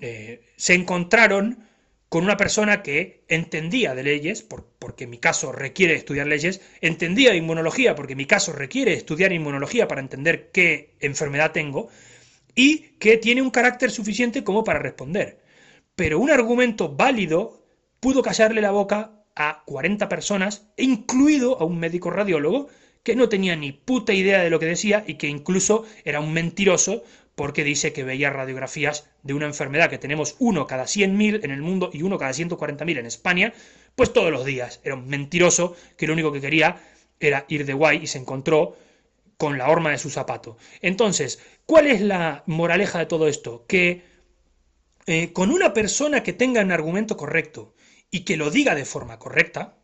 eh, 0.00 0.42
se 0.56 0.74
encontraron 0.74 1.68
con 2.08 2.24
una 2.24 2.36
persona 2.36 2.82
que 2.82 3.24
entendía 3.28 3.94
de 3.94 4.02
leyes, 4.02 4.42
porque 4.78 5.06
mi 5.06 5.18
caso 5.18 5.52
requiere 5.52 5.94
estudiar 5.94 6.26
leyes, 6.26 6.60
entendía 6.80 7.30
de 7.30 7.36
inmunología, 7.36 7.94
porque 7.94 8.16
mi 8.16 8.24
caso 8.24 8.52
requiere 8.52 8.94
estudiar 8.94 9.32
inmunología 9.32 9.88
para 9.88 10.00
entender 10.00 10.50
qué 10.50 10.94
enfermedad 11.00 11.52
tengo, 11.52 11.90
y 12.54 12.96
que 12.98 13.18
tiene 13.18 13.42
un 13.42 13.50
carácter 13.50 13.90
suficiente 13.90 14.42
como 14.42 14.64
para 14.64 14.78
responder. 14.78 15.40
Pero 15.96 16.18
un 16.18 16.30
argumento 16.30 16.94
válido 16.94 17.64
pudo 18.00 18.22
callarle 18.22 18.60
la 18.62 18.70
boca 18.70 19.17
a 19.38 19.62
40 19.64 20.08
personas, 20.08 20.66
incluido 20.76 21.60
a 21.60 21.64
un 21.64 21.78
médico 21.78 22.10
radiólogo, 22.10 22.68
que 23.04 23.16
no 23.16 23.28
tenía 23.28 23.56
ni 23.56 23.72
puta 23.72 24.12
idea 24.12 24.42
de 24.42 24.50
lo 24.50 24.58
que 24.58 24.66
decía 24.66 25.04
y 25.06 25.14
que 25.14 25.28
incluso 25.28 25.84
era 26.04 26.20
un 26.20 26.32
mentiroso 26.32 27.04
porque 27.36 27.62
dice 27.62 27.92
que 27.92 28.02
veía 28.02 28.30
radiografías 28.30 29.08
de 29.22 29.32
una 29.32 29.46
enfermedad 29.46 29.88
que 29.88 29.96
tenemos 29.96 30.34
uno 30.40 30.66
cada 30.66 30.84
100.000 30.84 31.44
en 31.44 31.52
el 31.52 31.62
mundo 31.62 31.88
y 31.92 32.02
uno 32.02 32.18
cada 32.18 32.32
140.000 32.32 32.98
en 32.98 33.06
España, 33.06 33.54
pues 33.94 34.12
todos 34.12 34.32
los 34.32 34.44
días. 34.44 34.80
Era 34.82 34.96
un 34.96 35.06
mentiroso 35.06 35.76
que 35.96 36.08
lo 36.08 36.14
único 36.14 36.32
que 36.32 36.40
quería 36.40 36.80
era 37.20 37.46
ir 37.48 37.64
de 37.64 37.74
guay 37.74 38.00
y 38.02 38.08
se 38.08 38.18
encontró 38.18 38.76
con 39.36 39.56
la 39.56 39.70
horma 39.70 39.92
de 39.92 39.98
su 39.98 40.10
zapato. 40.10 40.56
Entonces, 40.82 41.40
¿cuál 41.64 41.86
es 41.86 42.00
la 42.00 42.42
moraleja 42.46 42.98
de 42.98 43.06
todo 43.06 43.28
esto? 43.28 43.64
Que 43.68 44.02
eh, 45.06 45.32
con 45.32 45.52
una 45.52 45.72
persona 45.72 46.24
que 46.24 46.32
tenga 46.32 46.60
un 46.60 46.72
argumento 46.72 47.16
correcto 47.16 47.72
y 48.10 48.20
que 48.24 48.36
lo 48.36 48.50
diga 48.50 48.74
de 48.74 48.84
forma 48.84 49.18
correcta, 49.18 49.76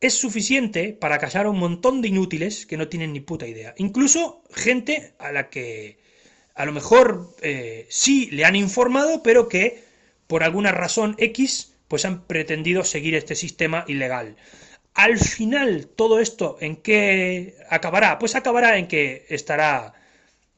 es 0.00 0.14
suficiente 0.14 0.92
para 0.92 1.18
callar 1.18 1.46
a 1.46 1.50
un 1.50 1.58
montón 1.58 2.00
de 2.02 2.08
inútiles 2.08 2.66
que 2.66 2.76
no 2.76 2.88
tienen 2.88 3.12
ni 3.12 3.20
puta 3.20 3.46
idea. 3.46 3.74
Incluso 3.78 4.42
gente 4.54 5.14
a 5.18 5.32
la 5.32 5.50
que 5.50 5.98
a 6.54 6.64
lo 6.66 6.72
mejor 6.72 7.34
eh, 7.42 7.86
sí 7.90 8.28
le 8.32 8.44
han 8.44 8.56
informado, 8.56 9.22
pero 9.22 9.48
que 9.48 9.84
por 10.26 10.44
alguna 10.44 10.72
razón 10.72 11.14
X 11.18 11.74
pues 11.88 12.04
han 12.04 12.26
pretendido 12.26 12.84
seguir 12.84 13.14
este 13.14 13.34
sistema 13.34 13.84
ilegal. 13.88 14.36
Al 14.94 15.18
final, 15.18 15.88
todo 15.88 16.20
esto, 16.20 16.58
¿en 16.60 16.76
qué 16.76 17.56
acabará? 17.70 18.18
Pues 18.18 18.34
acabará 18.34 18.78
en 18.78 18.88
que 18.88 19.26
estará 19.30 19.94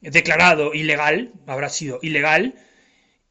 declarado 0.01 0.73
ilegal, 0.73 1.33
habrá 1.47 1.69
sido 1.69 1.99
ilegal, 2.01 2.55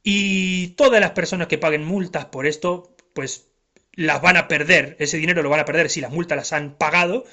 Y 0.02 0.68
todas 0.76 1.00
las 1.00 1.12
personas 1.12 1.48
que 1.48 1.58
paguen 1.58 1.84
multas 1.84 2.26
por 2.26 2.46
esto, 2.46 2.94
pues 3.14 3.48
las 3.92 4.22
van 4.22 4.36
a 4.36 4.48
perder, 4.48 4.96
ese 4.98 5.18
dinero 5.18 5.42
lo 5.42 5.50
van 5.50 5.60
a 5.60 5.64
perder 5.64 5.90
si 5.90 6.00
las 6.00 6.12
multas 6.12 6.36
las 6.36 6.52
han 6.52 6.76
pagado 6.76 7.24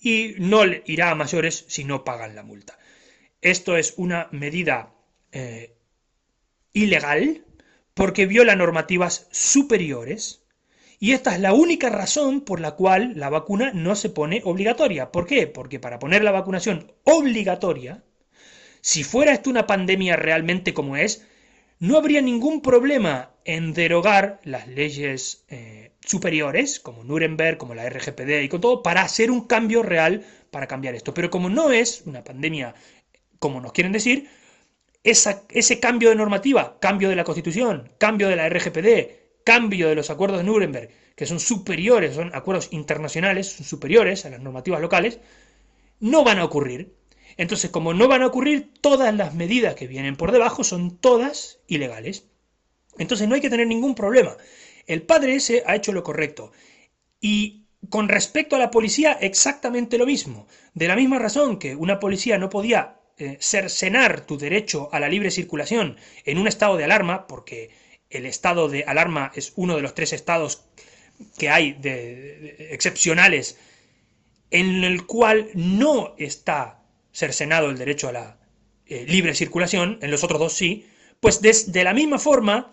y 0.00 0.34
no 0.38 0.64
irá 0.86 1.10
a 1.10 1.14
mayores 1.14 1.64
si 1.68 1.84
no 1.84 2.04
pagan 2.04 2.34
la 2.34 2.42
multa. 2.42 2.78
Esto 3.40 3.76
es 3.76 3.94
una 3.96 4.28
medida 4.30 4.94
eh, 5.32 5.74
ilegal 6.72 7.44
porque 7.94 8.26
viola 8.26 8.56
normativas 8.56 9.28
superiores 9.30 10.42
y 11.02 11.12
esta 11.12 11.34
es 11.34 11.40
la 11.40 11.52
única 11.52 11.90
razón 11.90 12.42
por 12.42 12.60
la 12.60 12.76
cual 12.76 13.14
la 13.16 13.28
vacuna 13.28 13.72
no 13.74 13.96
se 13.96 14.08
pone 14.08 14.40
obligatoria. 14.44 15.10
¿Por 15.10 15.26
qué? 15.26 15.48
Porque 15.48 15.80
para 15.80 15.98
poner 15.98 16.22
la 16.22 16.30
vacunación 16.30 16.92
obligatoria, 17.02 18.04
si 18.80 19.02
fuera 19.02 19.32
esto 19.32 19.50
una 19.50 19.66
pandemia 19.66 20.14
realmente 20.14 20.72
como 20.72 20.96
es, 20.96 21.26
no 21.80 21.96
habría 21.96 22.22
ningún 22.22 22.62
problema 22.62 23.31
en 23.44 23.72
derogar 23.72 24.40
las 24.44 24.68
leyes 24.68 25.44
eh, 25.48 25.92
superiores, 26.04 26.80
como 26.80 27.04
Nuremberg, 27.04 27.58
como 27.58 27.74
la 27.74 27.88
RGPD 27.88 28.42
y 28.42 28.48
con 28.48 28.60
todo, 28.60 28.82
para 28.82 29.02
hacer 29.02 29.30
un 29.30 29.46
cambio 29.46 29.82
real 29.82 30.24
para 30.50 30.66
cambiar 30.66 30.94
esto. 30.94 31.14
Pero 31.14 31.30
como 31.30 31.48
no 31.48 31.72
es 31.72 32.02
una 32.06 32.24
pandemia, 32.24 32.74
como 33.38 33.60
nos 33.60 33.72
quieren 33.72 33.92
decir, 33.92 34.28
ese 35.02 35.80
cambio 35.80 36.10
de 36.10 36.16
normativa, 36.16 36.78
cambio 36.80 37.08
de 37.08 37.16
la 37.16 37.24
Constitución, 37.24 37.90
cambio 37.98 38.28
de 38.28 38.36
la 38.36 38.48
RGPD, 38.48 39.44
cambio 39.44 39.88
de 39.88 39.96
los 39.96 40.10
acuerdos 40.10 40.38
de 40.38 40.44
Nuremberg, 40.44 40.90
que 41.16 41.26
son 41.26 41.40
superiores, 41.40 42.14
son 42.14 42.34
acuerdos 42.34 42.68
internacionales, 42.72 43.48
son 43.48 43.66
superiores 43.66 44.24
a 44.24 44.30
las 44.30 44.40
normativas 44.40 44.80
locales, 44.80 45.18
no 46.00 46.24
van 46.24 46.38
a 46.38 46.44
ocurrir. 46.44 46.94
Entonces, 47.36 47.70
como 47.70 47.94
no 47.94 48.08
van 48.08 48.22
a 48.22 48.26
ocurrir, 48.26 48.72
todas 48.80 49.14
las 49.14 49.34
medidas 49.34 49.74
que 49.74 49.86
vienen 49.86 50.16
por 50.16 50.32
debajo 50.32 50.64
son 50.64 50.98
todas 50.98 51.60
ilegales. 51.66 52.28
Entonces 52.98 53.28
no 53.28 53.34
hay 53.34 53.40
que 53.40 53.50
tener 53.50 53.66
ningún 53.66 53.94
problema. 53.94 54.36
El 54.86 55.02
padre 55.02 55.36
ese 55.36 55.62
ha 55.66 55.76
hecho 55.76 55.92
lo 55.92 56.02
correcto. 56.02 56.52
Y 57.20 57.64
con 57.88 58.08
respecto 58.08 58.56
a 58.56 58.58
la 58.58 58.70
policía, 58.70 59.12
exactamente 59.20 59.98
lo 59.98 60.06
mismo. 60.06 60.46
De 60.74 60.88
la 60.88 60.96
misma 60.96 61.18
razón 61.18 61.58
que 61.58 61.74
una 61.74 61.98
policía 61.98 62.38
no 62.38 62.50
podía 62.50 62.96
eh, 63.18 63.38
cercenar 63.40 64.26
tu 64.26 64.38
derecho 64.38 64.88
a 64.92 65.00
la 65.00 65.08
libre 65.08 65.30
circulación 65.30 65.96
en 66.24 66.38
un 66.38 66.48
estado 66.48 66.76
de 66.76 66.84
alarma, 66.84 67.26
porque 67.26 67.70
el 68.10 68.26
estado 68.26 68.68
de 68.68 68.84
alarma 68.84 69.32
es 69.34 69.52
uno 69.56 69.76
de 69.76 69.82
los 69.82 69.94
tres 69.94 70.12
estados 70.12 70.64
que 71.38 71.48
hay 71.48 71.72
de, 71.72 72.68
excepcionales 72.70 73.58
en 74.50 74.84
el 74.84 75.06
cual 75.06 75.48
no 75.54 76.14
está 76.18 76.82
cercenado 77.12 77.70
el 77.70 77.78
derecho 77.78 78.08
a 78.08 78.12
la 78.12 78.38
eh, 78.86 79.06
libre 79.08 79.34
circulación, 79.34 79.98
en 80.02 80.10
los 80.10 80.24
otros 80.24 80.40
dos 80.40 80.52
sí, 80.52 80.86
pues 81.20 81.40
de, 81.40 81.84
la 81.84 81.94
misma 81.94 82.18
forma 82.18 82.72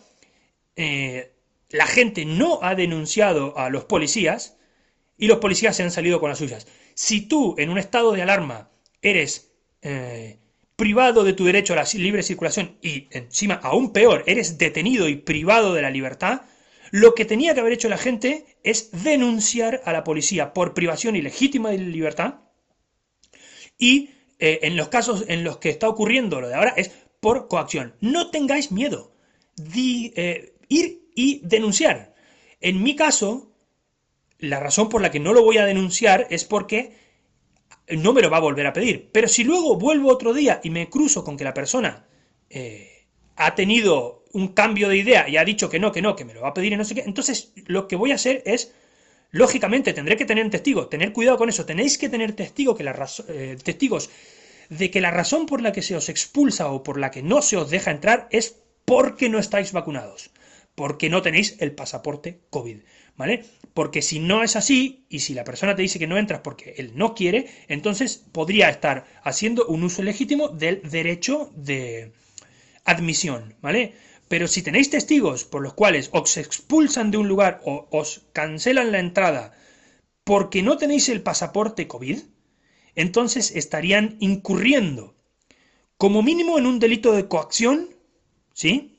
eh, 0.82 1.34
la 1.72 1.86
gente 1.86 2.24
no 2.24 2.60
ha 2.64 2.74
denunciado 2.74 3.58
a 3.58 3.70
los 3.70 3.84
policías 3.84 4.58
y 5.18 5.28
los 5.28 5.40
policías 5.40 5.76
se 5.76 5.84
han 5.84 5.92
salido 5.92 6.22
con 6.22 6.30
las 6.30 6.38
suyas. 6.38 6.68
Si 6.94 7.20
tú 7.20 7.54
en 7.58 7.70
un 7.70 7.78
estado 7.78 8.14
de 8.14 8.22
alarma 8.22 8.72
eres 9.02 9.52
eh, 9.82 10.40
privado 10.78 11.26
de 11.26 11.34
tu 11.34 11.44
derecho 11.44 11.74
a 11.74 11.76
la 11.76 11.86
libre 11.96 12.24
circulación 12.24 12.78
y 12.82 13.10
encima 13.12 13.56
aún 13.56 13.92
peor, 13.92 14.24
eres 14.26 14.58
detenido 14.58 15.10
y 15.10 15.18
privado 15.18 15.74
de 15.74 15.82
la 15.82 15.92
libertad, 15.92 16.44
lo 16.92 17.14
que 17.14 17.26
tenía 17.26 17.54
que 17.54 17.60
haber 17.60 17.74
hecho 17.74 17.90
la 17.90 17.98
gente 17.98 18.46
es 18.64 19.04
denunciar 19.04 19.82
a 19.84 19.92
la 19.92 20.06
policía 20.06 20.54
por 20.54 20.74
privación 20.74 21.18
ilegítima 21.18 21.72
de 21.72 21.80
libertad 21.80 22.36
y 23.78 24.12
eh, 24.40 24.60
en 24.64 24.78
los 24.78 24.88
casos 24.88 25.26
en 25.28 25.44
los 25.44 25.58
que 25.58 25.72
está 25.72 25.90
ocurriendo 25.90 26.40
lo 26.40 26.48
de 26.48 26.56
ahora 26.56 26.74
es 26.78 26.92
por 27.20 27.50
coacción. 27.50 27.96
No 28.00 28.32
tengáis 28.32 28.72
miedo. 28.72 29.12
eh, 30.16 30.54
ir 30.70 31.10
y 31.16 31.42
denunciar. 31.44 32.16
En 32.62 32.82
mi 32.82 32.96
caso, 32.96 33.52
la 34.38 34.60
razón 34.60 34.88
por 34.88 35.02
la 35.02 35.12
que 35.12 35.20
no 35.20 35.34
lo 35.34 35.44
voy 35.44 35.58
a 35.58 35.66
denunciar 35.66 36.28
es 36.30 36.46
porque 36.46 36.94
no 37.90 38.14
me 38.14 38.22
lo 38.22 38.30
va 38.30 38.38
a 38.38 38.42
volver 38.42 38.66
a 38.68 38.74
pedir. 38.74 39.10
Pero 39.12 39.28
si 39.28 39.44
luego 39.44 39.76
vuelvo 39.76 40.10
otro 40.10 40.34
día 40.34 40.62
y 40.64 40.70
me 40.70 40.90
cruzo 40.90 41.24
con 41.24 41.36
que 41.36 41.44
la 41.44 41.54
persona 41.54 42.06
eh, 42.50 43.08
ha 43.36 43.56
tenido 43.56 44.24
un 44.32 44.50
cambio 44.50 44.90
de 44.90 44.98
idea 44.98 45.28
y 45.28 45.38
ha 45.38 45.44
dicho 45.44 45.70
que 45.70 45.80
no, 45.80 45.92
que 45.92 46.02
no, 46.02 46.16
que 46.16 46.26
me 46.26 46.34
lo 46.34 46.42
va 46.42 46.50
a 46.50 46.54
pedir 46.54 46.74
y 46.74 46.78
no 46.78 46.86
sé 46.86 46.96
qué, 46.96 47.02
entonces 47.02 47.52
lo 47.66 47.88
que 47.88 47.96
voy 47.96 48.12
a 48.12 48.16
hacer 48.16 48.44
es, 48.46 48.74
lógicamente, 49.32 49.92
tendré 49.94 50.18
que 50.18 50.26
tener 50.26 50.48
testigos, 50.52 50.90
tener 50.90 51.14
cuidado 51.14 51.38
con 51.38 51.50
eso, 51.50 51.66
tenéis 51.66 51.98
que 51.98 52.10
tener 52.10 52.34
testigo 52.34 52.76
que 52.76 52.86
eh, 53.28 53.58
testigos 53.64 54.12
de 54.70 54.92
que 54.92 55.02
la 55.02 55.10
razón 55.10 55.48
por 55.48 55.62
la 55.62 55.72
que 55.72 55.82
se 55.82 55.96
os 55.96 56.10
expulsa 56.10 56.70
o 56.72 56.84
por 56.84 57.00
la 57.00 57.10
que 57.10 57.24
no 57.24 57.42
se 57.42 57.58
os 57.58 57.72
deja 57.72 57.90
entrar 57.90 58.28
es 58.30 58.56
porque 58.86 59.30
no 59.30 59.40
estáis 59.40 59.72
vacunados 59.72 60.30
porque 60.80 61.10
no 61.10 61.22
tenéis 61.22 61.58
el 61.60 61.74
pasaporte 61.74 62.40
COVID, 62.52 62.78
¿vale? 63.18 63.44
Porque 63.74 64.02
si 64.02 64.22
no 64.22 64.44
es 64.44 64.56
así, 64.56 65.06
y 65.10 65.20
si 65.20 65.34
la 65.34 65.44
persona 65.44 65.76
te 65.76 65.82
dice 65.82 66.00
que 66.00 66.08
no 66.08 66.18
entras 66.18 66.40
porque 66.40 66.76
él 66.78 66.94
no 66.96 67.16
quiere, 67.16 67.48
entonces 67.68 68.24
podría 68.32 68.70
estar 68.70 69.06
haciendo 69.22 69.66
un 69.66 69.84
uso 69.84 70.04
legítimo 70.04 70.48
del 70.48 70.82
derecho 70.90 71.52
de 71.54 72.14
admisión, 72.86 73.56
¿vale? 73.60 73.94
Pero 74.30 74.48
si 74.48 74.62
tenéis 74.62 74.90
testigos 74.90 75.44
por 75.44 75.62
los 75.62 75.74
cuales 75.74 76.12
os 76.14 76.38
expulsan 76.38 77.12
de 77.12 77.18
un 77.18 77.28
lugar 77.28 77.60
o 77.66 77.90
os 77.92 78.22
cancelan 78.32 78.94
la 78.94 79.00
entrada 79.00 79.52
porque 80.24 80.62
no 80.62 80.78
tenéis 80.78 81.10
el 81.10 81.22
pasaporte 81.22 81.90
COVID, 81.90 82.20
entonces 82.96 83.54
estarían 83.54 84.16
incurriendo 84.22 85.14
como 85.98 86.24
mínimo 86.24 86.58
en 86.58 86.68
un 86.68 86.80
delito 86.80 87.12
de 87.12 87.28
coacción, 87.28 87.90
¿sí? 88.54 88.99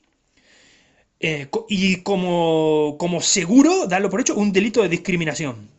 Eh, 1.23 1.47
y 1.69 1.97
como, 1.97 2.95
como 2.97 3.21
seguro, 3.21 3.85
darlo 3.85 4.09
por 4.09 4.21
hecho, 4.21 4.35
un 4.35 4.51
delito 4.51 4.81
de 4.81 4.89
discriminación. 4.89 5.69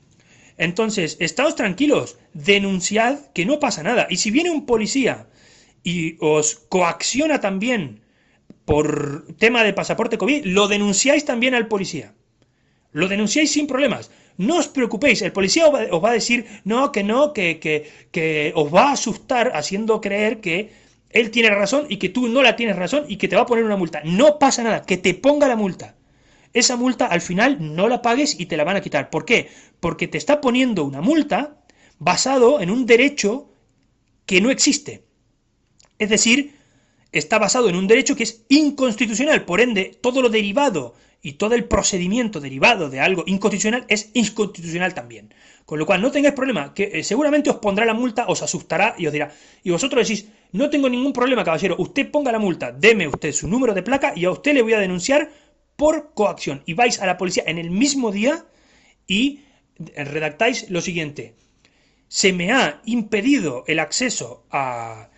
Entonces, 0.57 1.17
estados 1.19 1.57
tranquilos, 1.57 2.17
denunciad 2.33 3.19
que 3.35 3.45
no 3.45 3.59
pasa 3.59 3.83
nada. 3.83 4.07
Y 4.09 4.19
si 4.19 4.31
viene 4.31 4.51
un 4.51 4.67
policía 4.67 5.27
y 5.83 6.17
os 6.21 6.55
coacciona 6.69 7.41
también 7.41 8.03
por 8.65 9.27
tema 9.39 9.65
de 9.65 9.73
pasaporte 9.73 10.17
COVID, 10.17 10.45
lo 10.45 10.69
denunciáis 10.69 11.25
también 11.25 11.55
al 11.55 11.67
policía. 11.67 12.15
Lo 12.93 13.09
denunciáis 13.09 13.51
sin 13.51 13.67
problemas. 13.67 14.13
No 14.37 14.59
os 14.59 14.69
preocupéis, 14.69 15.23
el 15.23 15.33
policía 15.33 15.67
os 15.67 16.05
va 16.05 16.11
a 16.11 16.15
decir, 16.15 16.47
no, 16.65 16.93
que 16.93 17.03
no, 17.03 17.33
que, 17.33 17.59
que, 17.59 17.91
que 18.13 18.53
os 18.55 18.73
va 18.73 18.91
a 18.91 18.93
asustar 18.93 19.53
haciendo 19.55 20.01
creer 20.01 20.41
que 20.41 20.71
él 21.13 21.31
tiene 21.31 21.51
razón 21.51 21.87
y 21.89 21.99
que 21.99 22.09
tú 22.09 22.29
no 22.29 22.43
la 22.43 22.57
tienes 22.57 22.77
razón 22.77 23.05
y 23.09 23.17
que 23.17 23.29
te 23.29 23.37
va 23.37 23.43
a 23.43 23.47
poner 23.47 23.65
una 23.65 23.77
multa. 23.77 24.03
No 24.05 24.39
pasa 24.39 24.63
nada, 24.63 24.83
que 24.83 24.97
te 24.97 25.15
ponga 25.15 25.49
la 25.49 25.57
multa. 25.57 25.95
Esa 26.53 26.77
multa 26.77 27.07
al 27.07 27.21
final 27.21 27.57
no 27.61 27.89
la 27.89 28.03
pagues 28.03 28.39
y 28.39 28.47
te 28.47 28.57
la 28.57 28.65
van 28.65 28.77
a 28.77 28.81
quitar. 28.81 29.11
¿Por 29.11 29.25
qué? 29.25 29.51
Porque 29.81 30.09
te 30.09 30.19
está 30.19 30.41
poniendo 30.41 30.85
una 30.85 31.01
multa 31.01 31.63
basado 31.99 32.61
en 32.61 32.71
un 32.71 32.85
derecho 32.87 33.51
que 34.27 34.41
no 34.41 34.51
existe. 34.51 35.05
Es 35.99 36.09
decir, 36.09 36.57
está 37.13 37.39
basado 37.39 37.69
en 37.69 37.77
un 37.77 37.87
derecho 37.87 38.17
que 38.17 38.25
es 38.25 38.45
inconstitucional. 38.49 39.45
Por 39.45 39.61
ende, 39.61 39.97
todo 40.01 40.23
lo 40.23 40.31
derivado 40.31 40.95
y 41.21 41.35
todo 41.35 41.55
el 41.55 41.65
procedimiento 41.65 42.41
derivado 42.41 42.91
de 42.91 43.01
algo 43.01 43.23
inconstitucional 43.27 43.85
es 43.89 44.11
inconstitucional 44.15 44.95
también. 44.95 45.33
Con 45.65 45.79
lo 45.79 45.87
cual, 45.87 46.03
no 46.03 46.11
tengáis 46.11 46.35
problema, 46.35 46.75
que 46.75 46.91
eh, 46.93 47.05
seguramente 47.05 47.51
os 47.51 47.57
pondrá 47.57 47.85
la 47.85 47.95
multa, 47.95 48.27
os 48.27 48.43
asustará 48.43 48.97
y 48.99 49.07
os 49.07 49.13
dirá. 49.13 49.33
Y 49.63 49.71
vosotros 49.71 50.09
decís, 50.09 50.29
no 50.51 50.69
tengo 50.69 50.89
ningún 50.89 51.13
problema, 51.13 51.45
caballero, 51.45 51.77
usted 51.79 52.11
ponga 52.11 52.33
la 52.33 52.41
multa, 52.41 52.73
deme 52.73 53.07
usted 53.07 53.33
su 53.33 53.47
número 53.47 53.73
de 53.73 53.83
placa 53.83 54.13
y 54.17 54.25
a 54.25 54.33
usted 54.33 54.55
le 54.55 54.63
voy 54.63 54.73
a 54.73 54.81
denunciar 54.81 55.31
por 55.77 56.13
coacción. 56.15 56.63
Y 56.67 56.75
vais 56.75 57.01
a 57.01 57.07
la 57.07 57.17
policía 57.17 57.45
en 57.47 57.59
el 57.59 57.71
mismo 57.71 58.11
día 58.11 58.45
y 59.07 59.41
redactáis 59.79 60.69
lo 60.71 60.81
siguiente. 60.81 61.37
Se 62.09 62.33
me 62.33 62.53
ha 62.53 62.83
impedido 62.85 63.65
el 63.67 63.79
acceso 63.79 64.45
a 64.51 65.09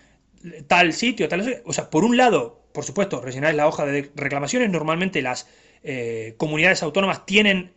tal 0.66 0.92
sitio, 0.92 1.28
tal... 1.28 1.62
O 1.64 1.72
sea, 1.72 1.90
por 1.90 2.04
un 2.04 2.16
lado, 2.16 2.64
por 2.72 2.84
supuesto, 2.84 3.20
rellenáis 3.20 3.56
la 3.56 3.68
hoja 3.68 3.86
de 3.86 4.10
reclamaciones. 4.14 4.70
Normalmente 4.70 5.22
las 5.22 5.46
eh, 5.82 6.34
comunidades 6.36 6.82
autónomas 6.82 7.26
tienen 7.26 7.72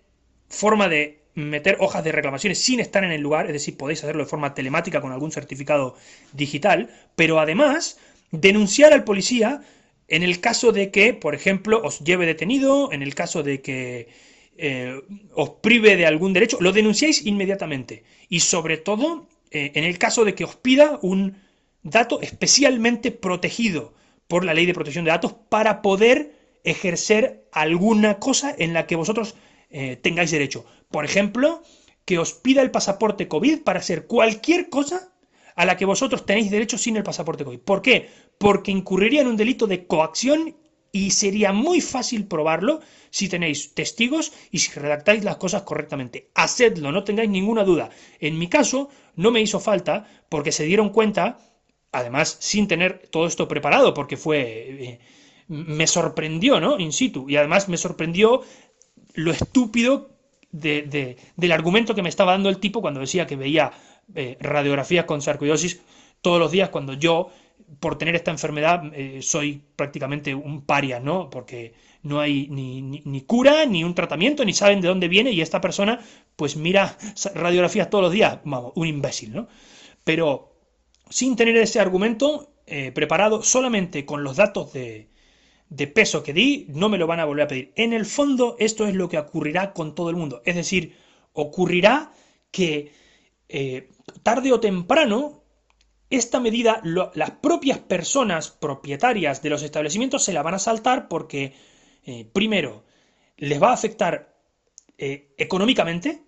forma 0.50 0.90
de 0.90 1.24
meter 1.36 1.78
hojas 1.80 2.04
de 2.04 2.12
reclamaciones 2.12 2.58
sin 2.58 2.80
estar 2.80 3.04
en 3.04 3.12
el 3.12 3.22
lugar, 3.22 3.46
es 3.46 3.54
decir, 3.54 3.78
podéis 3.78 4.04
hacerlo 4.04 4.24
de 4.24 4.30
forma 4.30 4.56
telemática 4.56 5.02
con 5.02 5.12
algún 5.12 5.32
certificado 5.32 5.96
digital, 6.34 6.90
pero 7.16 7.40
además 7.40 8.00
denunciar 8.32 8.92
al 8.92 9.04
policía 9.04 9.62
en 10.08 10.24
el 10.24 10.40
caso 10.40 10.72
de 10.72 10.90
que, 10.90 11.14
por 11.14 11.36
ejemplo, 11.36 11.82
os 11.84 12.00
lleve 12.00 12.26
detenido, 12.26 12.92
en 12.92 13.04
el 13.04 13.14
caso 13.14 13.44
de 13.44 13.62
que 13.62 14.08
eh, 14.58 15.00
os 15.34 15.50
prive 15.62 15.96
de 15.96 16.06
algún 16.08 16.34
derecho, 16.34 16.58
lo 16.60 16.72
denunciáis 16.72 17.26
inmediatamente. 17.26 18.04
Y 18.30 18.40
sobre 18.40 18.78
todo, 18.78 19.28
eh, 19.52 19.72
en 19.76 19.84
el 19.84 19.98
caso 19.98 20.26
de 20.26 20.34
que 20.34 20.44
os 20.44 20.56
pida 20.56 20.98
un 21.02 21.36
dato 21.90 22.22
especialmente 22.22 23.12
protegido 23.12 23.94
por 24.28 24.44
la 24.46 24.54
ley 24.54 24.66
de 24.66 24.74
protección 24.74 25.06
de 25.06 25.12
datos 25.12 25.34
para 25.50 25.82
poder 25.82 26.36
ejercer 26.64 27.48
alguna 27.52 28.20
cosa 28.20 28.54
en 28.58 28.74
la 28.74 28.88
que 28.88 28.96
vosotros 28.96 29.36
eh, 29.70 29.96
tengáis 29.96 30.32
derecho. 30.32 30.66
Por 30.92 31.06
ejemplo, 31.06 31.64
que 32.06 32.20
os 32.20 32.34
pida 32.34 32.62
el 32.62 32.72
pasaporte 32.72 33.28
COVID 33.28 33.64
para 33.64 33.80
hacer 33.80 34.08
cualquier 34.08 34.70
cosa 34.70 35.14
a 35.56 35.66
la 35.66 35.76
que 35.76 35.86
vosotros 35.86 36.26
tenéis 36.26 36.52
derecho 36.52 36.78
sin 36.78 36.98
el 36.98 37.04
pasaporte 37.04 37.44
COVID. 37.44 37.60
¿Por 37.60 37.82
qué? 37.82 38.10
Porque 38.38 38.72
incurriría 38.72 39.22
en 39.22 39.28
un 39.28 39.38
delito 39.38 39.68
de 39.68 39.88
coacción 39.88 40.56
Y 40.92 41.12
sería 41.12 41.52
muy 41.52 41.82
fácil 41.82 42.28
probarlo 42.28 42.80
si 43.10 43.28
tenéis 43.28 43.74
testigos 43.74 44.32
y 44.52 44.60
si 44.60 44.72
redactáis 44.80 45.24
las 45.24 45.38
cosas 45.38 45.64
correctamente. 45.64 46.30
Hacedlo, 46.34 46.92
no 46.92 47.04
tengáis 47.04 47.30
ninguna 47.30 47.64
duda. 47.64 47.90
En 48.20 48.40
mi 48.40 48.48
caso, 48.48 48.90
no 49.16 49.30
me 49.32 49.42
hizo 49.42 49.60
falta 49.60 50.08
porque 50.30 50.52
se 50.52 50.64
dieron 50.64 50.90
cuenta, 50.90 51.40
además 51.92 52.38
sin 52.40 52.68
tener 52.68 53.08
todo 53.10 53.28
esto 53.28 53.48
preparado, 53.48 53.94
porque 53.94 54.18
fue... 54.18 54.40
Eh, 54.40 55.00
me 55.48 55.88
sorprendió, 55.88 56.60
¿no? 56.60 56.78
In 56.78 56.92
situ. 56.92 57.30
Y 57.30 57.38
además 57.38 57.70
me 57.70 57.78
sorprendió 57.78 58.42
lo 59.14 59.32
estúpido 59.32 60.10
del 60.52 61.52
argumento 61.52 61.96
que 61.96 62.04
me 62.04 62.10
estaba 62.10 62.32
dando 62.32 62.50
el 62.50 62.60
tipo 62.60 62.82
cuando 62.82 63.00
decía 63.00 63.28
que 63.28 63.36
veía 63.36 63.72
eh, 64.16 64.38
radiografías 64.40 65.06
con 65.06 65.22
sarcoidosis 65.22 65.82
todos 66.22 66.40
los 66.40 66.52
días 66.52 66.70
cuando 66.70 66.94
yo, 66.94 67.30
por 67.80 67.98
tener 67.98 68.16
esta 68.16 68.32
enfermedad, 68.32 68.84
eh, 68.94 69.22
soy 69.22 69.62
prácticamente 69.76 70.34
un 70.34 70.62
paria, 70.66 71.00
¿no? 71.00 71.30
Porque 71.30 71.74
no 72.04 72.20
hay 72.20 72.48
ni, 72.50 72.82
ni, 72.82 73.22
cura, 73.22 73.66
ni 73.66 73.84
un 73.84 73.94
tratamiento, 73.94 74.46
ni 74.46 74.54
saben 74.54 74.82
de 74.82 74.88
dónde 74.88 75.08
viene 75.08 75.32
y 75.32 75.42
esta 75.42 75.62
persona 75.62 76.00
pues 76.36 76.56
mira 76.56 76.98
radiografías 77.36 77.90
todos 77.90 78.06
los 78.06 78.14
días, 78.14 78.40
vamos, 78.46 78.72
un 78.76 78.88
imbécil, 78.88 79.34
¿no? 79.34 79.48
Pero 80.04 80.57
sin 81.10 81.36
tener 81.36 81.56
ese 81.58 81.80
argumento 81.80 82.54
eh, 82.66 82.92
preparado 82.92 83.44
solamente 83.44 84.06
con 84.06 84.24
los 84.24 84.36
datos 84.36 84.74
de, 84.74 85.10
de 85.70 85.88
peso 85.88 86.24
que 86.24 86.34
di, 86.34 86.66
no 86.70 86.90
me 86.90 86.98
lo 86.98 87.08
van 87.08 87.20
a 87.20 87.26
volver 87.26 87.46
a 87.46 87.48
pedir. 87.48 87.72
En 87.76 87.94
el 87.94 88.06
fondo, 88.06 88.56
esto 88.60 88.88
es 88.88 88.96
lo 88.96 89.10
que 89.10 89.18
ocurrirá 89.18 89.74
con 89.74 89.96
todo 89.96 90.10
el 90.10 90.16
mundo. 90.16 90.42
Es 90.46 90.56
decir, 90.56 90.96
ocurrirá 91.34 92.12
que 92.52 92.92
eh, 93.50 93.90
tarde 94.24 94.52
o 94.52 94.60
temprano, 94.60 95.44
esta 96.10 96.40
medida, 96.40 96.82
las 96.84 97.32
propias 97.32 97.80
personas 97.80 98.50
propietarias 98.50 99.42
de 99.42 99.50
los 99.50 99.64
establecimientos 99.64 100.24
se 100.24 100.34
la 100.34 100.42
van 100.42 100.54
a 100.54 100.60
saltar 100.60 101.08
porque, 101.10 101.54
eh, 102.06 102.30
primero, 102.32 102.86
les 103.38 103.62
va 103.62 103.70
a 103.70 103.74
afectar 103.74 104.36
económicamente, 104.98 106.24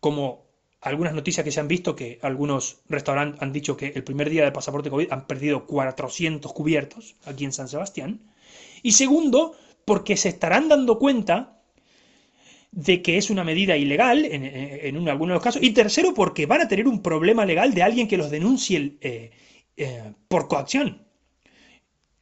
como 0.00 0.43
algunas 0.84 1.14
noticias 1.14 1.44
que 1.44 1.50
se 1.50 1.60
han 1.60 1.68
visto, 1.68 1.96
que 1.96 2.18
algunos 2.22 2.82
restaurantes 2.88 3.40
han 3.40 3.52
dicho 3.52 3.76
que 3.76 3.92
el 3.94 4.04
primer 4.04 4.28
día 4.28 4.44
del 4.44 4.52
pasaporte 4.52 4.90
COVID 4.90 5.10
han 5.10 5.26
perdido 5.26 5.66
400 5.66 6.52
cubiertos 6.52 7.16
aquí 7.24 7.44
en 7.44 7.52
San 7.52 7.68
Sebastián. 7.68 8.20
Y 8.82 8.92
segundo, 8.92 9.56
porque 9.86 10.16
se 10.16 10.28
estarán 10.28 10.68
dando 10.68 10.98
cuenta 10.98 11.58
de 12.70 13.02
que 13.02 13.16
es 13.16 13.30
una 13.30 13.44
medida 13.44 13.76
ilegal 13.76 14.24
en, 14.24 14.44
en, 14.44 15.08
algunos 15.08 15.30
de 15.30 15.34
los 15.34 15.42
casos. 15.42 15.62
Y 15.62 15.70
tercero, 15.70 16.12
porque 16.12 16.44
van 16.44 16.60
a 16.60 16.68
tener 16.68 16.86
un 16.86 17.02
problema 17.02 17.46
legal 17.46 17.72
de 17.72 17.82
alguien 17.82 18.06
que 18.06 18.18
los 18.18 18.30
denuncie 18.30 18.98
eh, 19.00 19.30
eh, 19.76 20.12
por 20.28 20.48
coacción. 20.48 21.02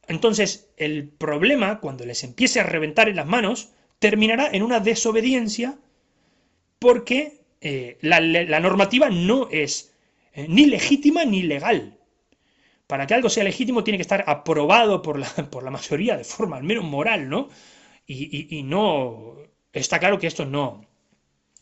Entonces, 0.07 0.69
el 0.77 1.09
problema, 1.09 1.79
cuando 1.79 2.05
les 2.05 2.23
empiece 2.23 2.59
a 2.59 2.63
reventar 2.63 3.09
en 3.09 3.17
las 3.17 3.25
manos, 3.25 3.69
terminará 3.99 4.49
en 4.51 4.63
una 4.63 4.79
desobediencia 4.79 5.77
porque 6.79 7.42
eh, 7.63 7.97
la, 8.01 8.59
normativa 8.59 9.09
no 9.09 9.47
es 9.51 9.95
eh, 10.33 10.47
ni 10.49 10.65
legítima 10.65 11.25
ni 11.25 11.43
legal. 11.43 11.97
Para 12.87 13.07
que 13.07 13.13
algo 13.13 13.29
sea 13.29 13.43
legítimo 13.43 13.83
tiene 13.83 13.97
que 13.97 14.03
estar 14.03 14.23
aprobado 14.27 15.01
por 15.01 15.17
la, 15.19 15.27
por 15.51 15.63
la 15.63 15.71
mayoría 15.71 16.17
de 16.17 16.23
forma 16.23 16.57
al 16.57 16.63
menos 16.63 16.83
moral, 16.83 17.29
¿no? 17.29 17.49
y, 18.05 18.57
y 18.57 18.63
no... 18.63 19.37
Está 19.71 19.99
claro 19.99 20.19
que 20.19 20.27
esto 20.27 20.45
no, 20.45 20.85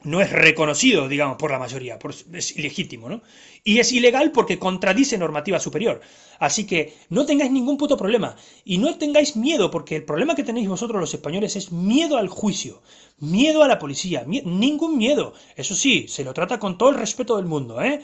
no 0.03 0.22
es 0.22 0.31
reconocido, 0.31 1.08
digamos, 1.08 1.38
por 1.38 1.51
la 1.51 1.60
mayoría, 1.60 2.00
es 2.34 2.58
ilegítimo, 2.58 3.10
¿no? 3.10 3.22
Y 3.63 3.79
es 3.79 3.91
ilegal 3.91 4.31
porque 4.31 4.58
contradice 4.58 5.17
normativa 5.17 5.60
superior. 5.60 6.01
Así 6.39 6.65
que 6.65 6.96
no 7.10 7.25
tengáis 7.25 7.51
ningún 7.51 7.77
puto 7.77 7.96
problema. 7.98 8.36
Y 8.65 8.79
no 8.79 8.98
tengáis 8.98 9.36
miedo, 9.36 9.70
porque 9.70 9.96
el 9.96 10.03
problema 10.03 10.34
que 10.34 10.43
tenéis 10.43 10.67
vosotros 10.67 11.00
los 11.00 11.13
españoles 11.13 11.55
es 11.55 11.72
miedo 11.72 12.17
al 12.17 12.29
juicio, 12.29 12.81
miedo 13.20 13.62
a 13.62 13.67
la 13.67 13.77
policía, 13.77 14.24
ningún 14.25 14.98
miedo. 14.98 15.34
Eso 15.55 15.75
sí, 15.75 16.08
se 16.08 16.24
lo 16.24 16.34
trata 16.34 16.58
con 16.58 16.77
todo 16.77 16.89
el 16.89 16.96
respeto 16.96 17.38
del 17.38 17.46
mundo, 17.46 17.81
¿eh? 17.81 18.01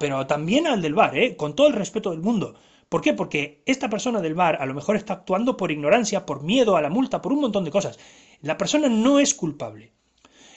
Pero 0.00 0.26
también 0.26 0.66
al 0.66 0.80
del 0.80 0.94
bar, 0.94 1.16
¿eh? 1.18 1.36
Con 1.36 1.54
todo 1.54 1.66
el 1.66 1.74
respeto 1.74 2.10
del 2.10 2.20
mundo. 2.20 2.54
¿Por 2.88 3.02
qué? 3.02 3.12
Porque 3.12 3.62
esta 3.66 3.90
persona 3.90 4.20
del 4.20 4.34
bar 4.34 4.56
a 4.60 4.66
lo 4.66 4.74
mejor 4.74 4.96
está 4.96 5.14
actuando 5.14 5.56
por 5.56 5.70
ignorancia, 5.70 6.24
por 6.24 6.42
miedo 6.42 6.76
a 6.76 6.80
la 6.80 6.90
multa, 6.90 7.20
por 7.20 7.32
un 7.32 7.40
montón 7.40 7.64
de 7.64 7.70
cosas. 7.70 7.98
La 8.40 8.56
persona 8.56 8.88
no 8.88 9.18
es 9.18 9.34
culpable. 9.34 9.92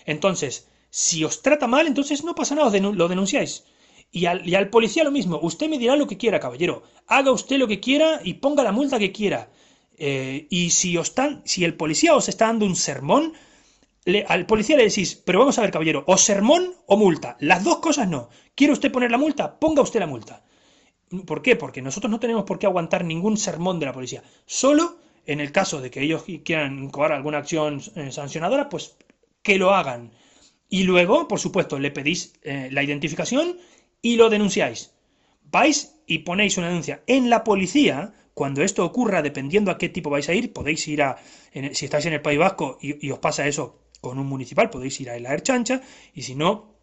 Entonces, 0.05 0.69
si 0.89 1.23
os 1.23 1.41
trata 1.41 1.67
mal, 1.67 1.87
entonces 1.87 2.23
no 2.23 2.35
pasa 2.35 2.55
nada, 2.55 2.77
lo 2.79 3.07
denunciáis. 3.07 3.65
Y 4.11 4.25
al, 4.25 4.69
policía 4.69 5.03
lo 5.03 5.11
mismo, 5.11 5.39
usted 5.41 5.67
me 5.67 5.77
dirá 5.77 5.95
lo 5.95 6.07
que 6.07 6.17
quiera, 6.17 6.39
caballero. 6.39 6.83
Haga 7.07 7.31
usted 7.31 7.57
lo 7.57 7.67
que 7.67 7.79
quiera 7.79 8.21
y 8.23 8.35
ponga 8.35 8.63
la 8.63 8.71
multa 8.71 8.99
que 8.99 9.11
quiera. 9.11 9.49
Eh, 9.97 10.47
y 10.49 10.69
si, 10.69 10.97
os 10.97 11.13
si 11.43 11.65
el 11.65 11.75
policía 11.75 12.15
os 12.15 12.29
está 12.29 12.45
dando 12.45 12.65
un 12.65 12.75
sermón, 12.75 13.33
al 14.27 14.45
policía 14.45 14.77
le 14.77 14.85
decís, 14.85 15.21
pero 15.25 15.39
vamos 15.39 15.57
a 15.57 15.61
ver, 15.61 15.71
caballero, 15.71 16.03
o 16.07 16.17
sermón 16.17 16.75
o 16.85 16.95
multa. 16.95 17.35
Las 17.41 17.63
dos 17.63 17.79
cosas 17.79 18.07
no. 18.07 18.29
¿Quiere 18.55 18.73
usted 18.73 18.91
poner 18.91 19.11
la 19.11 19.17
multa? 19.17 19.59
Ponga 19.59 19.81
usted 19.81 19.99
la 19.99 20.07
multa. 20.07 20.43
¿Por 21.25 21.41
qué? 21.41 21.55
Porque 21.55 21.81
nosotros 21.81 22.09
no 22.09 22.19
tenemos 22.19 22.43
por 22.45 22.59
qué 22.59 22.65
aguantar 22.65 23.03
ningún 23.03 23.37
sermón 23.37 23.79
de 23.79 23.85
la 23.85 23.93
policía. 23.93 24.23
Solo 24.45 24.97
en 25.25 25.41
el 25.41 25.51
caso 25.51 25.81
de 25.81 25.91
que 25.91 26.01
ellos 26.01 26.23
quieran 26.43 26.83
incoar 26.83 27.11
alguna 27.11 27.39
acción 27.39 27.81
eh, 27.95 28.11
sancionadora, 28.11 28.69
pues 28.69 28.97
que 29.41 29.57
lo 29.57 29.73
hagan. 29.73 30.11
Y 30.69 30.83
luego, 30.83 31.27
por 31.27 31.39
supuesto, 31.39 31.79
le 31.79 31.91
pedís 31.91 32.33
eh, 32.43 32.69
la 32.71 32.83
identificación 32.83 33.57
y 34.01 34.17
lo 34.17 34.29
denunciáis. 34.29 34.93
Vais 35.49 35.95
y 36.05 36.19
ponéis 36.19 36.57
una 36.57 36.67
denuncia 36.67 37.03
en 37.07 37.29
la 37.29 37.43
policía. 37.43 38.13
Cuando 38.33 38.61
esto 38.61 38.85
ocurra, 38.85 39.21
dependiendo 39.21 39.71
a 39.71 39.77
qué 39.77 39.89
tipo 39.89 40.09
vais 40.09 40.29
a 40.29 40.33
ir, 40.33 40.53
podéis 40.53 40.87
ir 40.87 41.01
a. 41.01 41.17
si 41.71 41.85
estáis 41.85 42.05
en 42.05 42.13
el 42.13 42.21
País 42.21 42.37
Vasco 42.37 42.77
y, 42.81 43.09
os 43.09 43.19
pasa 43.19 43.47
eso 43.47 43.81
con 44.01 44.19
un 44.19 44.27
municipal, 44.27 44.69
podéis 44.69 44.99
ir 45.01 45.09
a 45.09 45.19
la 45.19 45.33
Erchancha. 45.33 45.81
Y 46.13 46.21
si 46.21 46.35
no, 46.35 46.75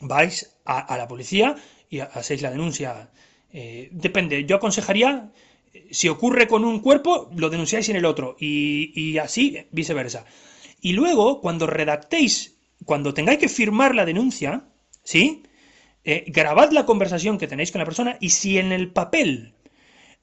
vais 0.00 0.58
a, 0.64 0.96
la 0.96 1.06
policía 1.06 1.54
y 1.88 2.00
hacéis 2.00 2.42
la 2.42 2.50
denuncia. 2.50 3.10
Eh, 3.52 3.88
depende, 3.92 4.44
yo 4.46 4.56
aconsejaría. 4.56 5.30
Si 5.90 6.08
ocurre 6.08 6.48
con 6.48 6.64
un 6.64 6.80
cuerpo, 6.80 7.30
lo 7.36 7.50
denunciáis 7.50 7.88
en 7.90 7.96
el 7.96 8.06
otro. 8.06 8.36
Y, 8.40 8.92
y 8.98 9.18
así 9.18 9.66
viceversa. 9.70 10.24
Y 10.80 10.94
luego, 10.94 11.40
cuando 11.40 11.66
redactéis 11.66 12.55
cuando 12.84 13.14
tengáis 13.14 13.38
que 13.38 13.48
firmar 13.48 13.94
la 13.94 14.04
denuncia, 14.04 14.64
¿sí? 15.02 15.42
Eh, 16.04 16.24
grabad 16.28 16.70
la 16.70 16.86
conversación 16.86 17.38
que 17.38 17.48
tenéis 17.48 17.72
con 17.72 17.80
la 17.80 17.84
persona 17.84 18.16
y 18.20 18.30
si 18.30 18.58
en 18.58 18.72
el 18.72 18.92
papel 18.92 19.54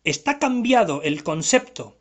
está 0.04 0.40
cambiado 0.40 1.02
el 1.02 1.24
concepto 1.24 1.98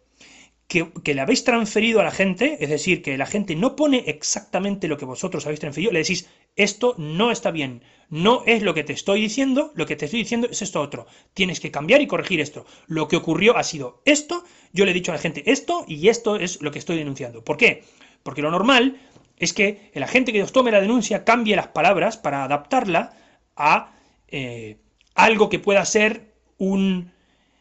que, 0.69 0.93
que, 1.03 1.15
le 1.15 1.21
habéis 1.21 1.45
transferido 1.45 2.01
a 2.01 2.05
la 2.05 2.13
gente, 2.13 2.59
es 2.61 2.71
decir, 2.71 3.03
que 3.03 3.19
la 3.19 3.27
gente 3.27 3.57
no 3.57 3.75
pone 3.77 4.05
exactamente 4.07 4.89
lo 4.89 4.97
que 4.97 5.05
vosotros 5.05 5.45
habéis 5.45 5.61
transferido, 5.61 5.93
le 5.93 5.99
decís, 5.99 6.29
esto 6.57 6.95
no 6.97 7.31
está 7.31 7.51
bien, 7.51 7.83
no 8.09 8.43
es 8.47 8.63
lo 8.63 8.75
que 8.75 8.85
te 8.85 8.93
estoy 8.93 9.23
diciendo, 9.23 9.73
lo 9.75 9.87
que 9.87 9.97
te 9.97 10.05
estoy 10.05 10.21
diciendo 10.21 10.47
es 10.51 10.61
esto 10.61 10.81
otro, 10.81 11.07
tienes 11.35 11.61
que 11.61 11.71
cambiar 11.71 12.03
y 12.03 12.07
corregir 12.07 12.41
esto. 12.41 12.67
Lo 12.87 13.09
que 13.09 13.17
ocurrió 13.17 13.57
ha 13.57 13.65
sido 13.65 14.03
esto, 14.05 14.45
yo 14.73 14.85
le 14.85 14.91
he 14.91 14.95
dicho 14.95 15.13
a 15.13 15.15
la 15.15 15.21
gente 15.21 15.51
esto 15.51 15.85
y 15.89 16.09
esto 16.09 16.37
es 16.37 16.61
lo 16.61 16.71
que 16.71 16.79
estoy 16.79 16.99
denunciando. 16.99 17.43
¿Por 17.43 17.57
qué? 17.57 17.85
Porque 18.23 18.43
lo 18.43 18.51
normal 18.51 19.01
es 19.37 19.53
que 19.53 19.91
el 19.95 20.03
agente 20.03 20.33
que 20.33 20.43
os 20.43 20.53
tome 20.53 20.71
la 20.71 20.81
denuncia 20.81 21.25
cambie 21.25 21.57
las 21.57 21.69
palabras 21.69 22.17
para 22.17 22.45
adaptarla 22.45 23.15
a 23.57 23.93
eh, 24.29 24.77
algo 25.15 25.49
que 25.49 25.59
pueda 25.59 25.85
ser 25.85 26.33
un, 26.59 27.13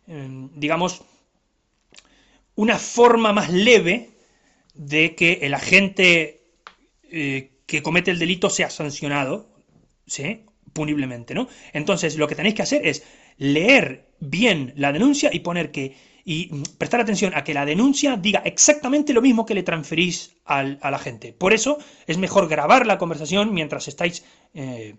em, 0.08 0.50
digamos, 0.56 1.04
una 2.56 2.78
forma 2.78 3.34
más 3.34 3.50
leve 3.50 4.10
de 4.74 5.16
que 5.16 5.40
el 5.42 5.54
agente 5.54 6.44
eh, 7.12 7.52
que 7.66 7.82
comete 7.82 8.12
el 8.12 8.20
delito 8.20 8.50
sea 8.50 8.70
sancionado, 8.70 9.50
¿sí? 10.06 10.46
puniblemente, 10.74 11.34
¿no? 11.34 11.48
Entonces, 11.74 12.16
lo 12.18 12.28
que 12.28 12.36
tenéis 12.36 12.56
que 12.56 12.62
hacer 12.62 12.86
es 12.86 13.04
leer 13.38 14.08
bien 14.20 14.74
la 14.76 14.92
denuncia 14.92 15.30
y 15.34 15.40
poner 15.40 15.72
que 15.72 15.96
y 16.24 16.64
prestar 16.78 17.02
atención 17.02 17.34
a 17.36 17.44
que 17.44 17.54
la 17.54 17.66
denuncia 17.66 18.16
diga 18.18 18.42
exactamente 18.46 19.14
lo 19.14 19.22
mismo 19.22 19.46
que 19.46 19.56
le 19.56 19.64
transferís 19.64 20.36
al, 20.46 20.80
a 20.82 20.92
la 20.92 21.00
gente. 21.00 21.34
Por 21.34 21.54
eso 21.54 21.78
es 22.08 22.18
mejor 22.18 22.48
grabar 22.48 22.86
la 22.86 22.98
conversación 22.98 23.54
mientras 23.54 23.88
estáis 23.88 24.24
eh, 24.54 24.96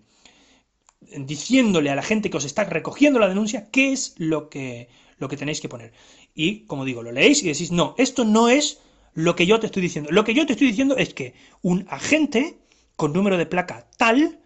diciéndole 1.17 1.89
a 1.89 1.95
la 1.95 2.01
gente 2.01 2.29
que 2.29 2.37
os 2.37 2.45
está 2.45 2.63
recogiendo 2.63 3.19
la 3.19 3.29
denuncia 3.29 3.69
qué 3.71 3.93
es 3.93 4.15
lo 4.17 4.49
que, 4.49 4.89
lo 5.17 5.29
que 5.29 5.37
tenéis 5.37 5.61
que 5.61 5.69
poner. 5.69 5.93
Y, 6.35 6.65
como 6.65 6.85
digo, 6.85 7.03
lo 7.03 7.11
leéis 7.11 7.43
y 7.43 7.47
decís, 7.47 7.71
no, 7.71 7.95
esto 7.97 8.25
no 8.25 8.49
es 8.49 8.79
lo 9.13 9.35
que 9.35 9.45
yo 9.45 9.59
te 9.59 9.67
estoy 9.67 9.81
diciendo. 9.81 10.11
Lo 10.11 10.23
que 10.23 10.33
yo 10.33 10.45
te 10.45 10.53
estoy 10.53 10.67
diciendo 10.67 10.97
es 10.97 11.13
que 11.13 11.33
un 11.61 11.85
agente 11.89 12.57
con 12.95 13.13
número 13.13 13.37
de 13.37 13.45
placa 13.45 13.87
tal 13.97 14.39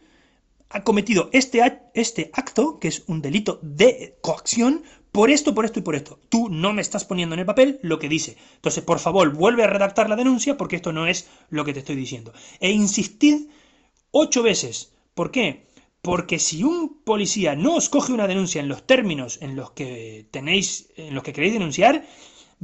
ha 0.69 0.83
cometido 0.83 1.29
este, 1.31 1.61
este 1.93 2.29
acto, 2.33 2.79
que 2.79 2.89
es 2.89 3.03
un 3.07 3.21
delito 3.21 3.59
de 3.61 4.17
coacción, 4.21 4.83
por 5.11 5.31
esto, 5.31 5.53
por 5.53 5.65
esto 5.65 5.79
y 5.79 5.83
por 5.83 5.95
esto. 5.95 6.19
Tú 6.29 6.49
no 6.49 6.73
me 6.73 6.81
estás 6.81 7.05
poniendo 7.05 7.33
en 7.33 7.39
el 7.39 7.45
papel 7.45 7.79
lo 7.81 7.99
que 7.99 8.09
dice. 8.09 8.37
Entonces, 8.55 8.83
por 8.83 8.99
favor, 8.99 9.33
vuelve 9.33 9.63
a 9.63 9.67
redactar 9.67 10.09
la 10.09 10.15
denuncia 10.15 10.57
porque 10.57 10.75
esto 10.75 10.93
no 10.93 11.07
es 11.07 11.27
lo 11.49 11.65
que 11.65 11.73
te 11.73 11.79
estoy 11.79 11.95
diciendo. 11.95 12.33
E 12.59 12.71
insistid 12.71 13.47
ocho 14.11 14.43
veces. 14.43 14.93
¿Por 15.13 15.31
qué? 15.31 15.67
Porque 16.01 16.39
si 16.39 16.63
un 16.63 17.01
policía 17.03 17.55
no 17.55 17.75
os 17.75 17.89
coge 17.89 18.13
una 18.13 18.27
denuncia 18.27 18.61
en 18.61 18.67
los 18.67 18.85
términos 18.85 19.39
en 19.41 19.55
los 19.55 19.71
que 19.71 20.27
tenéis, 20.31 20.89
en 20.95 21.15
los 21.15 21.23
que 21.23 21.33
queréis 21.33 21.53
denunciar, 21.53 22.05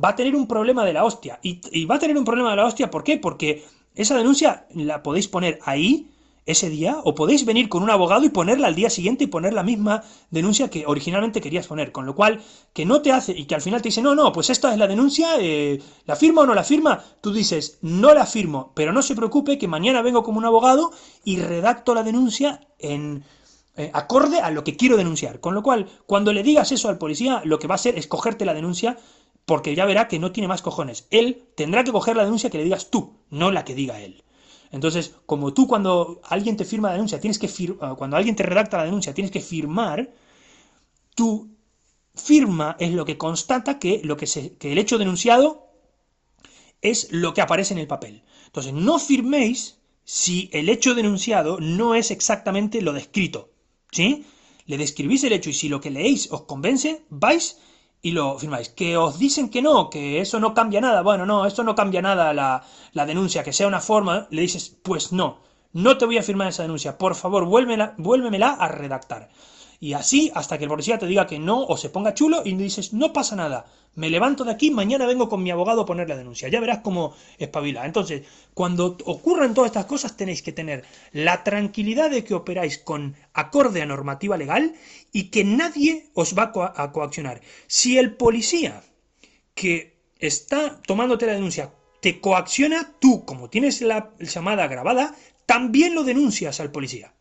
va 0.01 0.09
a 0.09 0.15
tener 0.15 0.35
un 0.35 0.47
problema 0.47 0.85
de 0.85 0.93
la 0.93 1.03
hostia. 1.03 1.39
Y, 1.41 1.61
y 1.71 1.85
va 1.85 1.95
a 1.95 1.99
tener 1.99 2.17
un 2.17 2.25
problema 2.25 2.51
de 2.51 2.57
la 2.57 2.65
hostia, 2.65 2.89
¿por 2.89 3.03
qué? 3.03 3.17
Porque 3.17 3.63
esa 3.95 4.17
denuncia 4.17 4.67
la 4.73 5.03
podéis 5.03 5.27
poner 5.27 5.59
ahí 5.63 6.12
ese 6.45 6.69
día 6.69 6.97
o 7.03 7.15
podéis 7.15 7.45
venir 7.45 7.69
con 7.69 7.83
un 7.83 7.89
abogado 7.89 8.25
y 8.25 8.29
ponerla 8.29 8.67
al 8.67 8.75
día 8.75 8.89
siguiente 8.89 9.23
y 9.23 9.27
poner 9.27 9.53
la 9.53 9.63
misma 9.63 10.03
denuncia 10.29 10.69
que 10.69 10.85
originalmente 10.85 11.41
querías 11.41 11.67
poner. 11.67 11.91
Con 11.91 12.05
lo 12.05 12.15
cual, 12.15 12.41
que 12.73 12.85
no 12.85 13.01
te 13.01 13.11
hace 13.11 13.31
y 13.31 13.45
que 13.45 13.55
al 13.55 13.61
final 13.61 13.81
te 13.81 13.89
dice, 13.89 14.01
no, 14.01 14.15
no, 14.15 14.31
pues 14.31 14.49
esta 14.49 14.71
es 14.71 14.77
la 14.77 14.87
denuncia, 14.87 15.37
eh, 15.39 15.81
¿la 16.05 16.15
firma 16.15 16.41
o 16.41 16.45
no 16.45 16.53
la 16.53 16.63
firma? 16.63 17.03
Tú 17.21 17.31
dices, 17.31 17.77
no 17.81 18.13
la 18.13 18.25
firmo, 18.25 18.71
pero 18.75 18.91
no 18.91 19.01
se 19.01 19.15
preocupe 19.15 19.57
que 19.57 19.67
mañana 19.67 20.01
vengo 20.01 20.23
como 20.23 20.37
un 20.37 20.45
abogado 20.45 20.91
y 21.23 21.37
redacto 21.37 21.93
la 21.93 22.03
denuncia 22.03 22.67
en... 22.79 23.23
Eh, 23.75 23.89
acorde 23.91 24.39
a 24.39 24.51
lo 24.51 24.63
que 24.63 24.75
quiero 24.75 24.97
denunciar. 24.97 25.39
Con 25.39 25.55
lo 25.55 25.63
cual, 25.63 25.87
cuando 26.05 26.31
le 26.31 26.43
digas 26.43 26.71
eso 26.71 26.89
al 26.89 26.99
policía, 26.99 27.41
lo 27.43 27.57
que 27.57 27.65
va 27.65 27.73
a 27.73 27.81
hacer 27.81 27.97
es 27.97 28.05
cogerte 28.05 28.45
la 28.45 28.53
denuncia 28.53 28.99
porque 29.45 29.75
ya 29.75 29.85
verá 29.85 30.07
que 30.07 30.19
no 30.19 30.31
tiene 30.31 30.47
más 30.47 30.61
cojones. 30.61 31.07
Él 31.09 31.49
tendrá 31.55 31.83
que 31.83 31.91
coger 31.91 32.15
la 32.15 32.23
denuncia 32.23 32.49
que 32.49 32.59
le 32.59 32.63
digas 32.65 32.89
tú, 32.89 33.17
no 33.29 33.51
la 33.51 33.65
que 33.65 33.75
diga 33.75 33.99
él. 33.99 34.22
Entonces, 34.73 35.13
como 35.27 35.53
tú 35.53 35.67
cuando 35.67 36.19
alguien 36.23 36.57
te 36.57 36.65
firma 36.65 36.87
la 36.87 36.95
denuncia, 36.95 37.19
tienes 37.19 37.37
que 37.37 37.47
ah, 37.79 37.93
cuando 37.95 38.17
alguien 38.17 38.35
te 38.35 38.41
redacta 38.41 38.77
la 38.77 38.85
denuncia, 38.85 39.13
tienes 39.13 39.29
que 39.31 39.39
firmar, 39.39 40.11
tu 41.13 41.55
firma 42.15 42.75
es 42.79 42.91
lo 42.91 43.05
que 43.05 43.15
constata 43.15 43.77
que, 43.77 44.01
lo 44.03 44.17
que, 44.17 44.25
se, 44.25 44.57
que 44.57 44.71
el 44.71 44.79
hecho 44.79 44.97
denunciado 44.97 45.67
es 46.81 47.11
lo 47.11 47.35
que 47.35 47.41
aparece 47.41 47.75
en 47.75 47.81
el 47.81 47.87
papel. 47.87 48.23
Entonces, 48.47 48.73
no 48.73 48.97
firméis 48.97 49.77
si 50.05 50.49
el 50.51 50.67
hecho 50.69 50.95
denunciado 50.95 51.59
no 51.59 51.93
es 51.93 52.09
exactamente 52.09 52.81
lo 52.81 52.93
descrito. 52.93 53.51
¿Sí? 53.91 54.25
Le 54.65 54.79
describís 54.79 55.23
el 55.23 55.33
hecho 55.33 55.51
y 55.51 55.53
si 55.53 55.69
lo 55.69 55.81
que 55.81 55.91
leéis 55.91 56.31
os 56.31 56.45
convence, 56.45 57.03
vais 57.09 57.59
y 58.03 58.11
lo 58.11 58.37
firmáis. 58.37 58.69
Que 58.69 58.97
os 58.97 59.17
dicen 59.17 59.49
que 59.49 59.63
no, 59.63 59.89
que 59.89 60.21
eso 60.21 60.39
no 60.39 60.53
cambia 60.53 60.81
nada. 60.81 61.01
Bueno, 61.01 61.25
no, 61.25 61.47
esto 61.47 61.63
no 61.63 61.73
cambia 61.73 62.01
nada 62.03 62.33
la, 62.33 62.63
la 62.91 63.05
denuncia, 63.07 63.43
que 63.43 63.53
sea 63.53 63.65
una 63.67 63.79
forma, 63.79 64.27
le 64.29 64.41
dices, 64.43 64.77
pues 64.83 65.11
no, 65.13 65.39
no 65.71 65.97
te 65.97 66.05
voy 66.05 66.17
a 66.19 66.23
firmar 66.23 66.49
esa 66.49 66.63
denuncia, 66.63 66.97
por 66.97 67.15
favor, 67.15 67.45
vuélvemela, 67.45 67.95
vuélvemela 67.97 68.49
a 68.49 68.67
redactar. 68.67 69.29
Y 69.83 69.95
así 69.95 70.31
hasta 70.33 70.57
que 70.57 70.63
el 70.63 70.69
policía 70.69 70.97
te 70.97 71.07
diga 71.07 71.27
que 71.27 71.39
no 71.39 71.61
o 71.61 71.75
se 71.75 71.89
ponga 71.89 72.13
chulo 72.13 72.41
y 72.45 72.55
dices, 72.55 72.93
no 72.93 73.11
pasa 73.11 73.35
nada, 73.35 73.65
me 73.95 74.09
levanto 74.09 74.45
de 74.45 74.51
aquí, 74.53 74.71
mañana 74.71 75.05
vengo 75.05 75.27
con 75.27 75.43
mi 75.43 75.51
abogado 75.51 75.81
a 75.81 75.85
poner 75.85 76.07
la 76.07 76.15
denuncia. 76.15 76.47
Ya 76.47 76.61
verás 76.61 76.79
cómo 76.79 77.13
espabila. 77.37 77.85
Entonces, 77.85 78.25
cuando 78.53 78.95
ocurran 79.03 79.53
todas 79.53 79.71
estas 79.71 79.85
cosas, 79.85 80.15
tenéis 80.15 80.41
que 80.41 80.53
tener 80.53 80.85
la 81.11 81.43
tranquilidad 81.43 82.09
de 82.09 82.23
que 82.23 82.33
operáis 82.33 82.77
con 82.77 83.17
acorde 83.33 83.81
a 83.81 83.85
normativa 83.85 84.37
legal 84.37 84.73
y 85.11 85.23
que 85.23 85.43
nadie 85.43 86.07
os 86.13 86.33
va 86.33 86.53
a 86.77 86.91
coaccionar. 86.93 87.41
Si 87.67 87.97
el 87.97 88.15
policía 88.15 88.83
que 89.53 89.97
está 90.17 90.81
tomándote 90.87 91.25
la 91.25 91.33
denuncia 91.33 91.73
te 91.99 92.21
coacciona, 92.21 92.93
tú, 92.99 93.25
como 93.25 93.49
tienes 93.49 93.81
la 93.81 94.11
llamada 94.17 94.65
grabada, 94.67 95.13
también 95.45 95.93
lo 95.93 96.05
denuncias 96.05 96.61
al 96.61 96.71
policía 96.71 97.13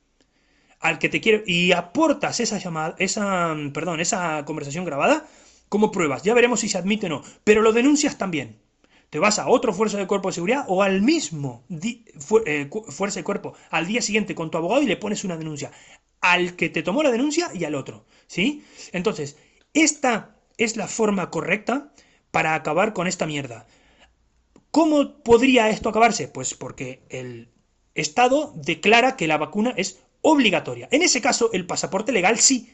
al 0.83 0.99
que 0.99 1.09
te 1.09 1.21
quiere 1.21 1.45
y 1.47 1.73
aportas 1.73 2.41
esa 2.41 2.59
llamada, 2.59 2.97
esa, 2.99 3.57
perdón, 3.73 4.01
esa 4.01 4.45
conversación 4.45 4.85
grabada 4.85 5.27
como 5.69 5.91
pruebas. 5.91 6.23
Ya 6.23 6.35
veremos 6.35 6.61
si 6.61 6.69
se 6.69 6.77
admite 6.77 7.07
o 7.07 7.09
no, 7.09 7.23
pero 7.45 7.63
lo 7.63 7.73
denuncias 7.73 8.19
también. 8.19 8.59
Te 9.09 9.19
vas 9.19 9.39
a 9.39 9.49
otro 9.49 9.73
fuerza 9.73 9.99
de 9.99 10.07
cuerpo 10.07 10.29
de 10.29 10.35
seguridad 10.35 10.65
o 10.69 10.83
al 10.83 11.03
mismo 11.03 11.65
eh, 12.47 12.69
fuerza 12.89 13.21
de 13.21 13.25
cuerpo 13.25 13.55
al 13.71 13.87
día 13.87 14.03
siguiente 14.03 14.35
con 14.35 14.51
tu 14.51 14.59
abogado 14.59 14.83
y 14.83 14.87
le 14.87 14.97
pones 14.97 15.23
una 15.25 15.37
denuncia 15.37 15.71
al 16.21 16.57
que 16.57 16.69
te 16.69 16.83
tomó 16.83 17.03
la 17.03 17.11
denuncia 17.11 17.51
y 17.53 17.65
al 17.65 17.75
otro, 17.75 18.07
¿sí? 18.27 18.65
Entonces, 18.93 19.37
esta 19.75 20.37
es 20.57 20.77
la 20.77 20.89
forma 20.89 21.31
correcta 21.31 21.93
para 22.31 22.55
acabar 22.55 22.93
con 22.93 23.07
esta 23.07 23.27
mierda. 23.27 23.67
¿Cómo 24.71 25.23
podría 25.23 25.69
esto 25.69 25.91
acabarse? 25.91 26.29
Pues 26.29 26.55
porque 26.55 27.03
el 27.11 27.51
Estado 27.95 28.53
declara 28.57 29.17
que 29.17 29.27
la 29.27 29.37
vacuna 29.37 29.75
es 29.77 30.02
obligatoria. 30.23 30.89
En 30.91 31.03
ese 31.03 31.21
caso, 31.21 31.51
el 31.53 31.67
pasaporte 31.67 32.13
legal 32.13 32.39
sí, 32.39 32.73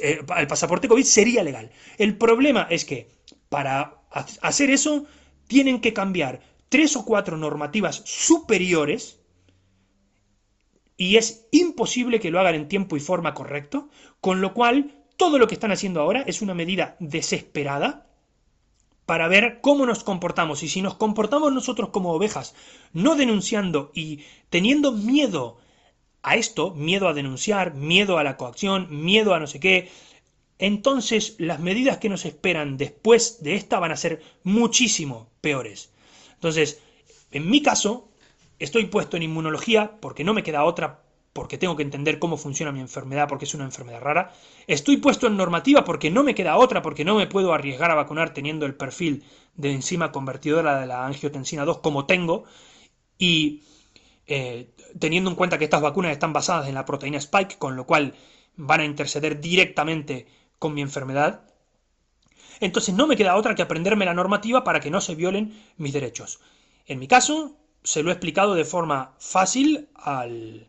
eh, 0.00 0.20
el 0.36 0.46
pasaporte 0.46 0.88
COVID 0.88 1.04
sería 1.04 1.42
legal. 1.42 1.70
El 1.98 2.16
problema 2.16 2.66
es 2.70 2.84
que 2.84 3.08
para 3.48 4.02
hacer 4.40 4.70
eso 4.70 5.04
tienen 5.46 5.80
que 5.80 5.92
cambiar 5.92 6.40
tres 6.68 6.96
o 6.96 7.04
cuatro 7.04 7.36
normativas 7.36 8.02
superiores 8.04 9.20
y 10.96 11.16
es 11.16 11.46
imposible 11.50 12.20
que 12.20 12.30
lo 12.30 12.40
hagan 12.40 12.54
en 12.54 12.68
tiempo 12.68 12.96
y 12.96 13.00
forma 13.00 13.34
correcto, 13.34 13.90
con 14.20 14.40
lo 14.40 14.54
cual 14.54 15.04
todo 15.16 15.38
lo 15.38 15.46
que 15.48 15.54
están 15.54 15.72
haciendo 15.72 16.00
ahora 16.00 16.22
es 16.22 16.40
una 16.40 16.54
medida 16.54 16.96
desesperada 17.00 18.06
para 19.06 19.28
ver 19.28 19.60
cómo 19.60 19.84
nos 19.86 20.02
comportamos 20.02 20.62
y 20.62 20.68
si 20.68 20.80
nos 20.80 20.94
comportamos 20.94 21.52
nosotros 21.52 21.90
como 21.90 22.12
ovejas, 22.12 22.54
no 22.92 23.16
denunciando 23.16 23.90
y 23.94 24.20
teniendo 24.48 24.92
miedo 24.92 25.58
a 26.24 26.36
esto, 26.36 26.74
miedo 26.74 27.06
a 27.06 27.14
denunciar, 27.14 27.74
miedo 27.74 28.18
a 28.18 28.24
la 28.24 28.36
coacción, 28.36 28.88
miedo 29.04 29.34
a 29.34 29.38
no 29.38 29.46
sé 29.46 29.60
qué, 29.60 29.90
entonces 30.58 31.36
las 31.38 31.60
medidas 31.60 31.98
que 31.98 32.08
nos 32.08 32.24
esperan 32.24 32.76
después 32.76 33.42
de 33.42 33.54
esta 33.54 33.78
van 33.78 33.92
a 33.92 33.96
ser 33.96 34.22
muchísimo 34.42 35.28
peores. 35.40 35.92
Entonces, 36.34 36.80
en 37.30 37.50
mi 37.50 37.62
caso, 37.62 38.08
estoy 38.58 38.86
puesto 38.86 39.16
en 39.16 39.24
inmunología 39.24 39.98
porque 40.00 40.24
no 40.24 40.34
me 40.34 40.42
queda 40.42 40.64
otra, 40.64 41.02
porque 41.34 41.58
tengo 41.58 41.76
que 41.76 41.82
entender 41.82 42.18
cómo 42.18 42.36
funciona 42.36 42.72
mi 42.72 42.80
enfermedad, 42.80 43.28
porque 43.28 43.44
es 43.44 43.54
una 43.54 43.64
enfermedad 43.64 44.00
rara. 44.00 44.32
Estoy 44.66 44.98
puesto 44.98 45.26
en 45.26 45.36
normativa 45.36 45.84
porque 45.84 46.10
no 46.10 46.22
me 46.22 46.34
queda 46.34 46.56
otra, 46.56 46.80
porque 46.80 47.04
no 47.04 47.16
me 47.16 47.26
puedo 47.26 47.52
arriesgar 47.52 47.90
a 47.90 47.96
vacunar 47.96 48.32
teniendo 48.32 48.64
el 48.66 48.76
perfil 48.76 49.24
de 49.56 49.72
enzima 49.72 50.12
convertidora 50.12 50.80
de 50.80 50.86
la 50.86 51.04
angiotensina 51.04 51.64
2 51.64 51.78
como 51.78 52.06
tengo. 52.06 52.44
Y 53.18 53.62
eh, 54.26 54.70
teniendo 54.98 55.30
en 55.30 55.36
cuenta 55.36 55.58
que 55.58 55.64
estas 55.64 55.82
vacunas 55.82 56.12
están 56.12 56.32
basadas 56.32 56.68
en 56.68 56.74
la 56.74 56.84
proteína 56.84 57.18
Spike, 57.18 57.58
con 57.58 57.76
lo 57.76 57.86
cual 57.86 58.14
van 58.56 58.80
a 58.80 58.84
interceder 58.84 59.40
directamente 59.40 60.26
con 60.58 60.74
mi 60.74 60.82
enfermedad. 60.82 61.42
Entonces 62.60 62.94
no 62.94 63.06
me 63.06 63.16
queda 63.16 63.36
otra 63.36 63.54
que 63.54 63.62
aprenderme 63.62 64.04
la 64.04 64.14
normativa 64.14 64.64
para 64.64 64.80
que 64.80 64.90
no 64.90 65.00
se 65.00 65.14
violen 65.14 65.60
mis 65.76 65.92
derechos. 65.92 66.40
En 66.86 66.98
mi 66.98 67.08
caso, 67.08 67.56
se 67.82 68.02
lo 68.02 68.10
he 68.10 68.12
explicado 68.12 68.54
de 68.54 68.64
forma 68.64 69.14
fácil 69.18 69.88
al 69.94 70.68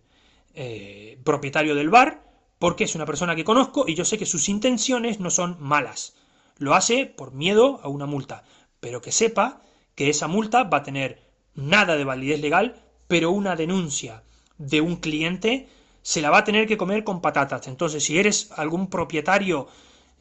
eh, 0.53 1.19
propietario 1.23 1.75
del 1.75 1.89
bar, 1.89 2.23
porque 2.59 2.85
es 2.85 2.95
una 2.95 3.05
persona 3.05 3.35
que 3.35 3.43
conozco 3.43 3.85
y 3.87 3.95
yo 3.95 4.05
sé 4.05 4.17
que 4.17 4.25
sus 4.25 4.49
intenciones 4.49 5.19
no 5.19 5.29
son 5.29 5.57
malas. 5.59 6.15
Lo 6.57 6.73
hace 6.73 7.05
por 7.05 7.33
miedo 7.33 7.79
a 7.83 7.89
una 7.89 8.05
multa, 8.05 8.43
pero 8.79 9.01
que 9.01 9.11
sepa 9.11 9.61
que 9.93 10.09
esa 10.09 10.27
multa 10.27 10.63
va 10.63 10.77
a 10.77 10.83
tener 10.83 11.21
nada 11.53 11.95
de 11.95 12.05
validez 12.05 12.41
legal 12.41 12.84
pero 13.07 13.31
una 13.31 13.55
denuncia 13.55 14.23
de 14.57 14.81
un 14.81 14.97
cliente 14.97 15.67
se 16.01 16.21
la 16.21 16.29
va 16.29 16.39
a 16.39 16.43
tener 16.43 16.67
que 16.67 16.77
comer 16.77 17.03
con 17.03 17.21
patatas. 17.21 17.67
Entonces, 17.67 18.03
si 18.03 18.19
eres 18.19 18.51
algún 18.55 18.89
propietario 18.89 19.67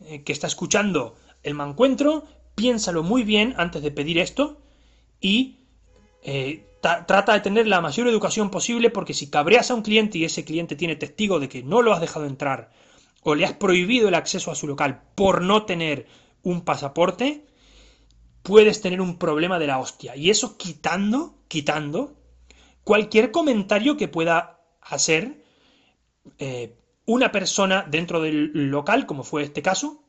eh, 0.07 0.23
que 0.23 0.33
está 0.33 0.47
escuchando 0.47 1.17
el 1.43 1.55
mancuentro, 1.55 2.25
piénsalo 2.55 3.03
muy 3.03 3.23
bien 3.23 3.55
antes 3.59 3.83
de 3.83 3.91
pedir 3.91 4.19
esto 4.19 4.61
y 5.21 5.59
eh, 6.23 6.65
trata 6.81 7.33
de 7.33 7.41
tener 7.41 7.67
la 7.67 7.81
mayor 7.81 8.09
educación 8.09 8.51
posible 8.51 8.91
porque 8.91 9.15
si 9.15 9.29
cabreas 9.29 9.71
a 9.71 9.75
un 9.75 9.83
cliente 9.83 10.19
y 10.19 10.25
ese 10.25 10.45
cliente 10.45 10.77
tiene 10.77 10.97
testigo 10.97 11.41
de 11.41 11.49
que 11.49 11.63
no 11.63 11.83
lo 11.83 11.93
has 11.93 12.01
dejado 12.01 12.27
entrar 12.27 12.71
o 13.23 13.35
le 13.35 13.45
has 13.45 13.55
prohibido 13.55 14.09
el 14.09 14.15
acceso 14.15 14.51
a 14.51 14.55
su 14.55 14.67
local 14.67 15.03
por 15.15 15.43
no 15.43 15.65
tener 15.65 16.07
un 16.43 16.63
pasaporte, 16.63 17.47
puedes 18.43 18.81
tener 18.83 19.01
un 19.01 19.19
problema 19.19 19.59
de 19.59 19.67
la 19.67 19.79
hostia. 19.79 20.15
Y 20.15 20.31
eso 20.31 20.59
quitando, 20.59 21.35
quitando 21.49 22.15
cualquier 22.85 23.31
comentario 23.31 23.97
que 23.97 24.09
pueda 24.09 24.61
hacer 24.81 25.43
eh, 26.39 26.77
una 27.07 27.33
persona 27.33 27.87
dentro 27.89 28.21
del 28.23 28.71
local, 28.71 29.07
como 29.07 29.25
fue 29.25 29.43
este 29.43 29.63
caso, 29.63 30.05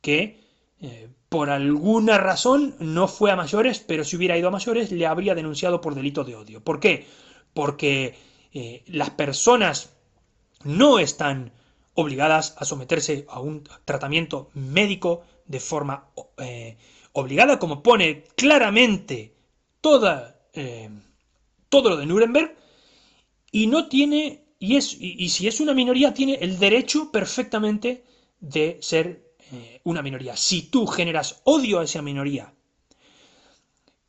que 0.00 0.40
eh, 0.80 1.08
por 1.28 1.50
alguna 1.50 2.18
razón 2.18 2.74
no 2.78 3.06
fue 3.06 3.30
a 3.30 3.36
mayores, 3.36 3.80
pero 3.80 4.04
si 4.04 4.16
hubiera 4.16 4.38
ido 4.38 4.48
a 4.48 4.52
mayores 4.52 4.90
le 4.90 5.06
habría 5.06 5.34
denunciado 5.34 5.80
por 5.80 5.94
delito 5.94 6.24
de 6.24 6.36
odio. 6.36 6.64
¿Por 6.64 6.80
qué? 6.80 7.06
Porque 7.52 8.16
eh, 8.52 8.82
las 8.86 9.10
personas 9.10 9.90
no 10.64 10.98
están 10.98 11.52
obligadas 11.94 12.54
a 12.58 12.64
someterse 12.64 13.26
a 13.28 13.40
un 13.40 13.64
tratamiento 13.84 14.50
médico 14.54 15.22
de 15.46 15.60
forma 15.60 16.08
obligada, 17.12 17.58
como 17.58 17.82
pone 17.82 18.24
claramente 18.36 19.34
toda 19.80 20.40
todo 21.70 21.88
lo 21.88 21.96
de 21.96 22.04
Nuremberg 22.04 22.54
y 23.50 23.66
no 23.66 23.88
tiene, 23.88 24.44
y, 24.58 24.76
es, 24.76 24.94
y, 25.00 25.28
si 25.30 25.48
es 25.48 25.60
una 25.60 25.72
minoría, 25.72 26.12
tiene 26.12 26.34
el 26.34 26.58
derecho 26.58 27.10
perfectamente 27.10 28.04
de 28.38 28.78
ser 28.82 29.32
eh, 29.52 29.80
una 29.84 30.02
minoría. 30.02 30.36
Si 30.36 30.62
tú 30.62 30.86
generas 30.86 31.40
odio 31.44 31.80
a 31.80 31.84
esa 31.84 32.02
minoría 32.02 32.52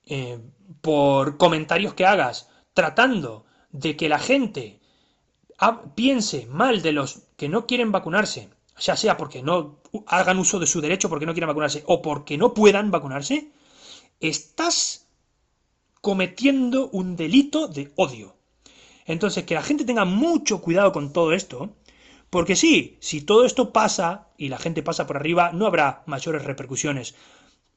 eh, 0.06 0.40
por 0.82 1.38
comentarios 1.38 1.94
que 1.94 2.06
hagas 2.06 2.50
tratando 2.74 3.46
de 3.72 3.96
que 3.96 4.10
la 4.10 4.20
gente 4.20 4.80
piense 5.96 6.48
mal 6.48 6.82
de 6.82 6.92
los 6.92 7.22
que 7.38 7.48
no 7.48 7.68
quieren 7.68 7.92
vacunarse, 7.92 8.50
ya 8.80 8.96
sea 8.96 9.16
porque 9.16 9.42
no 9.44 9.80
hagan 10.08 10.40
uso 10.40 10.60
de 10.60 10.66
su 10.66 10.82
derecho 10.82 11.08
porque 11.08 11.26
no 11.26 11.34
quieren 11.34 11.48
vacunarse 11.48 11.84
o 11.86 12.02
porque 12.02 12.38
no 12.38 12.54
puedan 12.54 12.90
vacunarse, 12.90 13.52
estás 14.20 15.01
cometiendo 16.02 16.90
un 16.90 17.16
delito 17.16 17.68
de 17.68 17.92
odio. 17.96 18.36
Entonces, 19.06 19.44
que 19.44 19.54
la 19.54 19.64
gente 19.64 19.86
tenga 19.86 20.06
mucho 20.06 20.62
cuidado 20.62 20.92
con 20.92 21.14
todo 21.14 21.32
esto, 21.34 21.76
porque 22.30 22.56
sí, 22.56 22.98
si 23.00 23.22
todo 23.22 23.46
esto 23.46 23.72
pasa 23.72 24.30
y 24.38 24.50
la 24.50 24.58
gente 24.58 24.84
pasa 24.84 25.06
por 25.06 25.18
arriba, 25.18 25.52
no 25.54 25.68
habrá 25.68 26.04
mayores 26.06 26.44
repercusiones. 26.44 27.16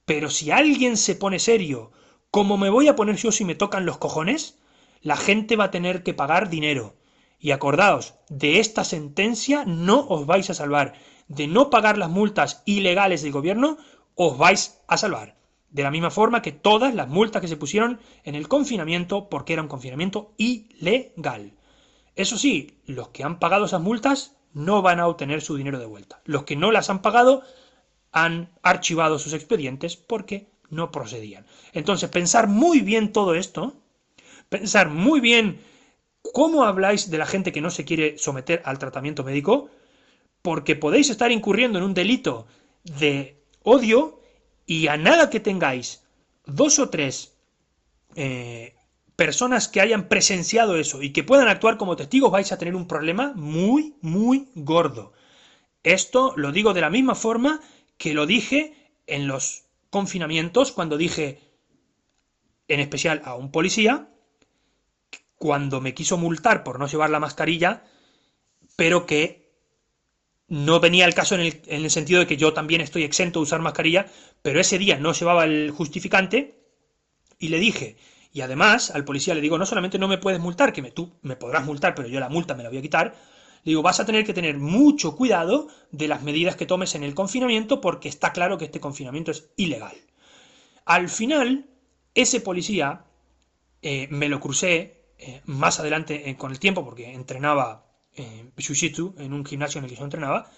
Pero 0.04 0.30
si 0.30 0.50
alguien 0.50 0.96
se 0.96 1.16
pone 1.16 1.38
serio, 1.38 1.90
como 2.30 2.56
me 2.56 2.70
voy 2.70 2.88
a 2.88 2.96
poner 2.96 3.16
yo 3.16 3.32
si 3.32 3.44
me 3.44 3.54
tocan 3.54 3.86
los 3.86 3.98
cojones, 3.98 4.58
la 5.02 5.16
gente 5.16 5.56
va 5.56 5.64
a 5.64 5.70
tener 5.70 6.02
que 6.02 6.14
pagar 6.14 6.48
dinero. 6.48 6.94
Y 7.38 7.50
acordaos, 7.50 8.14
de 8.28 8.58
esta 8.58 8.84
sentencia 8.84 9.64
no 9.66 10.06
os 10.08 10.24
vais 10.24 10.48
a 10.50 10.54
salvar. 10.54 10.94
De 11.28 11.46
no 11.46 11.68
pagar 11.68 11.98
las 11.98 12.10
multas 12.10 12.62
ilegales 12.64 13.22
del 13.22 13.32
gobierno, 13.32 13.76
os 14.14 14.38
vais 14.38 14.80
a 14.88 14.96
salvar. 14.96 15.36
De 15.74 15.82
la 15.82 15.90
misma 15.90 16.12
forma 16.12 16.40
que 16.40 16.52
todas 16.52 16.94
las 16.94 17.08
multas 17.08 17.42
que 17.42 17.48
se 17.48 17.56
pusieron 17.56 17.98
en 18.22 18.36
el 18.36 18.46
confinamiento, 18.46 19.28
porque 19.28 19.54
era 19.54 19.62
un 19.62 19.66
confinamiento 19.66 20.32
ilegal. 20.36 21.52
Eso 22.14 22.38
sí, 22.38 22.78
los 22.86 23.08
que 23.08 23.24
han 23.24 23.40
pagado 23.40 23.64
esas 23.64 23.80
multas 23.80 24.36
no 24.52 24.82
van 24.82 25.00
a 25.00 25.08
obtener 25.08 25.42
su 25.42 25.56
dinero 25.56 25.80
de 25.80 25.86
vuelta. 25.86 26.22
Los 26.26 26.44
que 26.44 26.54
no 26.54 26.70
las 26.70 26.90
han 26.90 27.02
pagado 27.02 27.42
han 28.12 28.52
archivado 28.62 29.18
sus 29.18 29.32
expedientes 29.32 29.96
porque 29.96 30.46
no 30.70 30.92
procedían. 30.92 31.44
Entonces, 31.72 32.08
pensar 32.08 32.46
muy 32.46 32.80
bien 32.80 33.12
todo 33.12 33.34
esto, 33.34 33.74
pensar 34.48 34.90
muy 34.90 35.18
bien 35.18 35.58
cómo 36.22 36.62
habláis 36.62 37.10
de 37.10 37.18
la 37.18 37.26
gente 37.26 37.50
que 37.50 37.60
no 37.60 37.70
se 37.70 37.84
quiere 37.84 38.16
someter 38.16 38.62
al 38.64 38.78
tratamiento 38.78 39.24
médico, 39.24 39.70
porque 40.40 40.76
podéis 40.76 41.10
estar 41.10 41.32
incurriendo 41.32 41.78
en 41.78 41.84
un 41.84 41.94
delito 41.94 42.46
de 42.84 43.42
odio 43.64 44.20
y 44.66 44.88
a 44.88 44.96
nada 44.96 45.30
que 45.30 45.40
tengáis 45.40 46.04
dos 46.46 46.78
o 46.78 46.88
tres 46.88 47.34
eh, 48.16 48.74
personas 49.16 49.68
que 49.68 49.80
hayan 49.80 50.08
presenciado 50.08 50.76
eso 50.76 51.02
y 51.02 51.12
que 51.12 51.22
puedan 51.22 51.48
actuar 51.48 51.76
como 51.76 51.96
testigos, 51.96 52.30
vais 52.30 52.50
a 52.52 52.58
tener 52.58 52.74
un 52.74 52.88
problema 52.88 53.32
muy, 53.34 53.94
muy 54.00 54.48
gordo. 54.54 55.12
Esto 55.82 56.32
lo 56.36 56.52
digo 56.52 56.72
de 56.72 56.80
la 56.80 56.90
misma 56.90 57.14
forma 57.14 57.60
que 57.98 58.14
lo 58.14 58.26
dije 58.26 58.92
en 59.06 59.28
los 59.28 59.64
confinamientos, 59.90 60.72
cuando 60.72 60.96
dije, 60.96 61.40
en 62.68 62.80
especial 62.80 63.22
a 63.24 63.34
un 63.34 63.52
policía, 63.52 64.08
cuando 65.36 65.80
me 65.80 65.94
quiso 65.94 66.16
multar 66.16 66.64
por 66.64 66.78
no 66.78 66.86
llevar 66.86 67.10
la 67.10 67.20
mascarilla, 67.20 67.84
pero 68.76 69.06
que 69.06 69.43
no 70.48 70.80
venía 70.80 71.06
el 71.06 71.14
caso 71.14 71.34
en 71.34 71.40
el, 71.40 71.62
en 71.66 71.84
el, 71.84 71.90
sentido 71.90 72.20
de 72.20 72.26
que 72.26 72.36
yo 72.36 72.52
también 72.52 72.80
estoy 72.80 73.02
exento 73.02 73.38
de 73.38 73.44
usar 73.44 73.60
mascarilla, 73.60 74.06
pero 74.42 74.60
ese 74.60 74.78
día 74.78 74.98
no 74.98 75.12
llevaba 75.12 75.44
el 75.44 75.70
justificante 75.70 76.64
y 77.38 77.48
le 77.48 77.58
dije, 77.58 77.96
y 78.32 78.40
además 78.40 78.90
al 78.90 79.04
policía 79.04 79.34
le 79.34 79.40
digo, 79.40 79.58
no 79.58 79.66
solamente 79.66 79.98
no 79.98 80.08
me 80.08 80.18
puedes 80.18 80.40
multar, 80.40 80.72
que 80.72 80.82
me, 80.82 80.90
tú 80.90 81.18
me 81.22 81.36
podrás 81.36 81.64
multar, 81.64 81.94
pero 81.94 82.08
yo 82.08 82.20
la 82.20 82.28
multa 82.28 82.54
me 82.54 82.62
la 82.62 82.68
voy 82.68 82.78
a 82.78 82.82
quitar, 82.82 83.14
le 83.64 83.70
digo, 83.70 83.82
vas 83.82 84.00
a 84.00 84.04
tener 84.04 84.26
que 84.26 84.34
tener 84.34 84.58
mucho 84.58 85.16
cuidado 85.16 85.68
de 85.90 86.08
las 86.08 86.22
medidas 86.22 86.56
que 86.56 86.66
tomes 86.66 86.94
en 86.94 87.02
el 87.02 87.14
confinamiento 87.14 87.80
porque 87.80 88.08
está 88.08 88.32
claro 88.32 88.58
que 88.58 88.66
este 88.66 88.80
confinamiento 88.80 89.30
es 89.30 89.48
ilegal. 89.56 89.96
Al 90.84 91.08
final, 91.08 91.66
ese 92.14 92.40
policía 92.40 93.04
eh, 93.80 94.06
me 94.10 94.28
lo 94.28 94.40
crucé 94.40 95.04
eh, 95.18 95.40
más 95.46 95.80
adelante 95.80 96.28
eh, 96.28 96.36
con 96.36 96.50
el 96.50 96.58
tiempo 96.58 96.84
porque 96.84 97.12
entrenaba 97.12 97.86
eh, 98.16 98.50
en 99.18 99.32
un 99.32 99.44
gimnasio 99.44 99.78
en 99.78 99.84
el 99.84 99.90
que 99.90 99.96
yo 99.96 100.04
entrenaba 100.04 100.50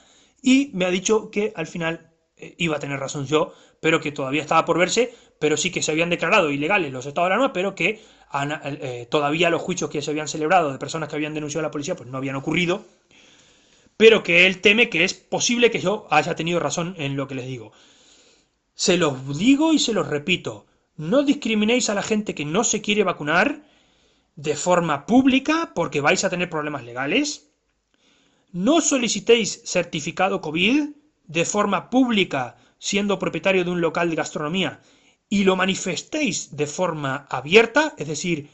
y 0.43 0.71
me 0.75 0.85
ha 0.85 0.91
dicho 0.91 1.31
que 1.31 1.53
al 1.57 1.67
final 1.67 2.11
eh, 2.37 2.55
iba 2.59 2.77
a 2.77 2.81
tener 2.81 3.01
razón 3.01 3.27
yo, 3.27 3.53
pero 3.81 4.01
que 4.01 4.13
todavía 4.13 4.43
estaba 4.43 4.65
por 4.65 4.79
verse, 4.79 5.15
pero 5.39 5.57
sí 5.57 5.71
que 5.71 5.83
se 5.83 5.93
habían 5.93 6.11
declarado 6.11 6.51
ilegales 6.51 6.93
los 6.93 7.07
estados 7.07 7.29
de 7.29 7.35
alarma, 7.35 7.53
pero 7.53 7.75
que 7.75 8.03
eh, 8.63 9.07
todavía 9.11 9.51
los 9.51 9.63
juicios 9.63 9.91
que 9.91 10.03
se 10.03 10.11
habían 10.11 10.29
celebrado 10.29 10.73
de 10.73 10.79
personas 10.79 11.09
que 11.09 11.17
habían 11.17 11.35
denunciado 11.35 11.65
a 11.65 11.69
la 11.69 11.73
policía 11.73 11.97
pues 11.97 12.09
no 12.09 12.19
habían 12.19 12.37
ocurrido, 12.37 12.85
pero 13.97 14.23
que 14.23 14.47
él 14.47 14.61
teme 14.61 14.91
que 14.91 15.05
es 15.05 15.15
posible 15.15 15.71
que 15.71 15.81
yo 15.81 16.07
haya 16.11 16.35
tenido 16.35 16.61
razón 16.61 16.95
en 16.99 17.17
lo 17.17 17.27
que 17.27 17.35
les 17.35 17.47
digo. 17.47 17.73
Se 18.75 18.99
los 18.99 19.39
digo 19.39 19.73
y 19.73 19.79
se 19.79 19.95
los 19.95 20.07
repito, 20.07 20.67
no 20.97 21.23
discriminéis 21.23 21.89
a 21.89 21.95
la 21.95 22.03
gente 22.03 22.35
que 22.35 22.45
no 22.45 22.65
se 22.65 22.83
quiere 22.83 23.05
vacunar 23.05 23.63
de 24.35 24.55
forma 24.55 25.07
pública 25.07 25.73
porque 25.75 26.01
vais 26.01 26.25
a 26.25 26.31
tener 26.31 26.51
problemas 26.51 26.85
legales. 26.85 27.46
No 28.57 28.81
solicitéis 28.81 29.61
certificado 29.65 30.41
COVID 30.41 30.89
de 31.27 31.45
forma 31.45 31.91
pública 31.91 32.57
siendo 32.79 33.19
propietario 33.19 33.65
de 33.65 33.71
un 33.71 33.83
local 33.83 34.09
de 34.09 34.17
gastronomía 34.17 34.81
y 35.29 35.45
lo 35.45 35.57
manifestéis 35.57 36.57
de 36.57 36.67
forma 36.67 37.27
abierta, 37.29 37.95
es 37.99 38.09
decir, 38.09 38.49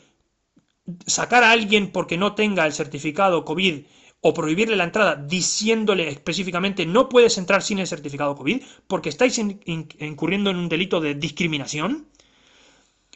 sacar 1.07 1.45
a 1.45 1.53
alguien 1.53 1.93
porque 1.93 2.19
no 2.19 2.35
tenga 2.35 2.67
el 2.67 2.73
certificado 2.73 3.45
COVID 3.45 3.85
o 4.23 4.35
prohibirle 4.35 4.75
la 4.75 4.91
entrada 4.91 5.15
diciéndole 5.15 6.09
específicamente 6.09 6.85
no 6.85 7.09
puedes 7.09 7.39
entrar 7.39 7.63
sin 7.63 7.79
el 7.79 7.87
certificado 7.87 8.35
COVID 8.35 8.61
porque 8.89 9.09
estáis 9.09 9.39
incurriendo 9.39 10.51
en 10.51 10.57
un 10.57 10.69
delito 10.69 11.01
de 11.01 11.15
discriminación. 11.15 12.09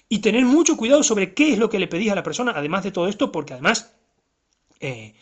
Y 0.08 0.20
tener 0.20 0.44
mucho 0.44 0.76
cuidado 0.76 1.02
sobre 1.02 1.34
qué 1.34 1.52
es 1.52 1.58
lo 1.58 1.68
que 1.68 1.80
le 1.80 1.88
pedís 1.88 2.12
a 2.12 2.14
la 2.14 2.22
persona, 2.22 2.52
además 2.54 2.84
de 2.84 2.92
todo 2.92 3.08
esto, 3.08 3.32
porque 3.32 3.54
además 3.54 3.92
eh, 4.78 5.14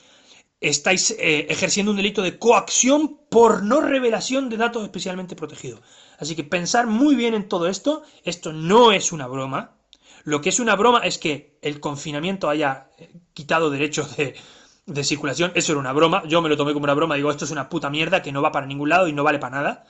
estáis 0.68 1.10
eh, 1.12 1.46
ejerciendo 1.50 1.90
un 1.90 1.96
delito 1.96 2.22
de 2.22 2.38
coacción 2.38 3.18
por 3.28 3.62
no 3.62 3.80
revelación 3.80 4.48
de 4.48 4.56
datos 4.56 4.82
especialmente 4.82 5.36
protegidos. 5.36 5.80
Así 6.18 6.34
que 6.34 6.44
pensar 6.44 6.86
muy 6.86 7.14
bien 7.14 7.34
en 7.34 7.48
todo 7.48 7.68
esto, 7.68 8.02
esto 8.24 8.52
no 8.52 8.92
es 8.92 9.12
una 9.12 9.26
broma. 9.26 9.76
Lo 10.24 10.40
que 10.40 10.48
es 10.48 10.60
una 10.60 10.74
broma 10.74 11.00
es 11.00 11.18
que 11.18 11.58
el 11.60 11.80
confinamiento 11.80 12.48
haya 12.48 12.88
eh, 12.98 13.12
quitado 13.34 13.70
derechos 13.70 14.16
de, 14.16 14.34
de 14.86 15.04
circulación, 15.04 15.52
eso 15.54 15.72
era 15.72 15.80
una 15.80 15.92
broma, 15.92 16.22
yo 16.26 16.40
me 16.42 16.48
lo 16.48 16.56
tomé 16.56 16.72
como 16.72 16.84
una 16.84 16.94
broma, 16.94 17.16
digo, 17.16 17.30
esto 17.30 17.44
es 17.44 17.50
una 17.50 17.68
puta 17.68 17.90
mierda 17.90 18.22
que 18.22 18.32
no 18.32 18.42
va 18.42 18.52
para 18.52 18.66
ningún 18.66 18.88
lado 18.88 19.08
y 19.08 19.12
no 19.12 19.24
vale 19.24 19.38
para 19.38 19.56
nada. 19.56 19.86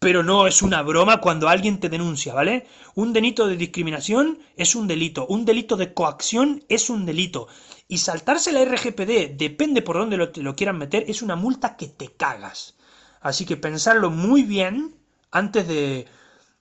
Pero 0.00 0.22
no 0.22 0.46
es 0.46 0.62
una 0.62 0.82
broma 0.82 1.20
cuando 1.20 1.48
alguien 1.48 1.80
te 1.80 1.88
denuncia, 1.88 2.32
¿vale? 2.34 2.66
Un 2.94 3.12
delito 3.12 3.46
de 3.46 3.56
discriminación 3.56 4.38
es 4.56 4.74
un 4.74 4.86
delito, 4.86 5.26
un 5.26 5.44
delito 5.44 5.76
de 5.76 5.92
coacción 5.92 6.64
es 6.68 6.88
un 6.88 7.04
delito. 7.04 7.48
Y 7.88 7.98
saltarse 7.98 8.52
la 8.52 8.64
RGPD, 8.64 9.36
depende 9.36 9.82
por 9.82 9.96
dónde 9.98 10.16
lo, 10.16 10.30
lo 10.36 10.54
quieran 10.54 10.78
meter, 10.78 11.04
es 11.08 11.22
una 11.22 11.36
multa 11.36 11.76
que 11.76 11.88
te 11.88 12.08
cagas. 12.08 12.76
Así 13.20 13.44
que 13.44 13.56
pensarlo 13.56 14.10
muy 14.10 14.42
bien 14.42 14.94
antes 15.30 15.66
de 15.66 16.06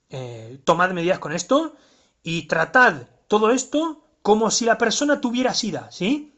eh, 0.10 0.60
tomar 0.64 0.94
medidas 0.94 1.20
con 1.20 1.34
esto 1.34 1.76
y 2.24 2.44
tratad 2.48 3.08
todo 3.28 3.52
esto 3.52 4.04
como 4.22 4.52
si 4.52 4.66
la 4.66 4.78
persona 4.78 5.22
tuviera 5.22 5.54
SIDA, 5.54 5.92
¿sí? 5.92 6.34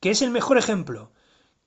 Que 0.00 0.10
es 0.10 0.22
el 0.22 0.30
mejor 0.30 0.58
ejemplo. 0.58 1.12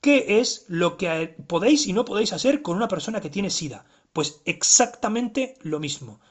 ¿Qué 0.02 0.39
es 0.39 0.65
lo 0.67 0.98
que 0.98 1.36
podéis 1.48 1.88
y 1.88 1.93
no 1.93 2.06
podéis 2.06 2.34
hacer 2.34 2.62
con 2.62 2.76
una 2.76 2.88
persona 2.88 3.22
que 3.22 3.30
tiene 3.30 3.50
SIDA? 3.50 3.86
Pues 4.13 4.41
exactamente 4.45 5.58
lo 5.62 5.80
mismo 5.80 6.21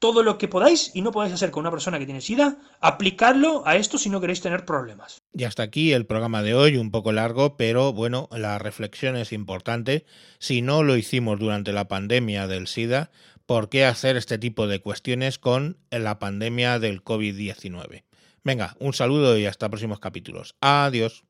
todo 0.00 0.22
lo 0.22 0.38
que 0.38 0.48
podáis 0.48 0.90
y 0.94 1.02
no 1.02 1.12
podáis 1.12 1.34
hacer 1.34 1.50
con 1.50 1.60
una 1.60 1.70
persona 1.70 1.98
que 1.98 2.06
tiene 2.06 2.22
SIDA, 2.22 2.56
aplicarlo 2.80 3.62
a 3.66 3.76
esto 3.76 3.98
si 3.98 4.08
no 4.08 4.20
queréis 4.20 4.40
tener 4.40 4.64
problemas. 4.64 5.22
Y 5.34 5.44
hasta 5.44 5.62
aquí 5.62 5.92
el 5.92 6.06
programa 6.06 6.42
de 6.42 6.54
hoy, 6.54 6.78
un 6.78 6.90
poco 6.90 7.12
largo, 7.12 7.56
pero 7.56 7.92
bueno, 7.92 8.28
la 8.32 8.58
reflexión 8.58 9.14
es 9.16 9.32
importante. 9.32 10.06
Si 10.38 10.62
no 10.62 10.82
lo 10.82 10.96
hicimos 10.96 11.38
durante 11.38 11.72
la 11.72 11.86
pandemia 11.86 12.46
del 12.46 12.66
SIDA, 12.66 13.10
¿por 13.44 13.68
qué 13.68 13.84
hacer 13.84 14.16
este 14.16 14.38
tipo 14.38 14.66
de 14.66 14.80
cuestiones 14.80 15.38
con 15.38 15.76
la 15.90 16.18
pandemia 16.18 16.78
del 16.78 17.04
COVID-19? 17.04 18.04
Venga, 18.42 18.76
un 18.80 18.94
saludo 18.94 19.36
y 19.36 19.44
hasta 19.44 19.68
próximos 19.68 20.00
capítulos. 20.00 20.56
Adiós. 20.62 21.24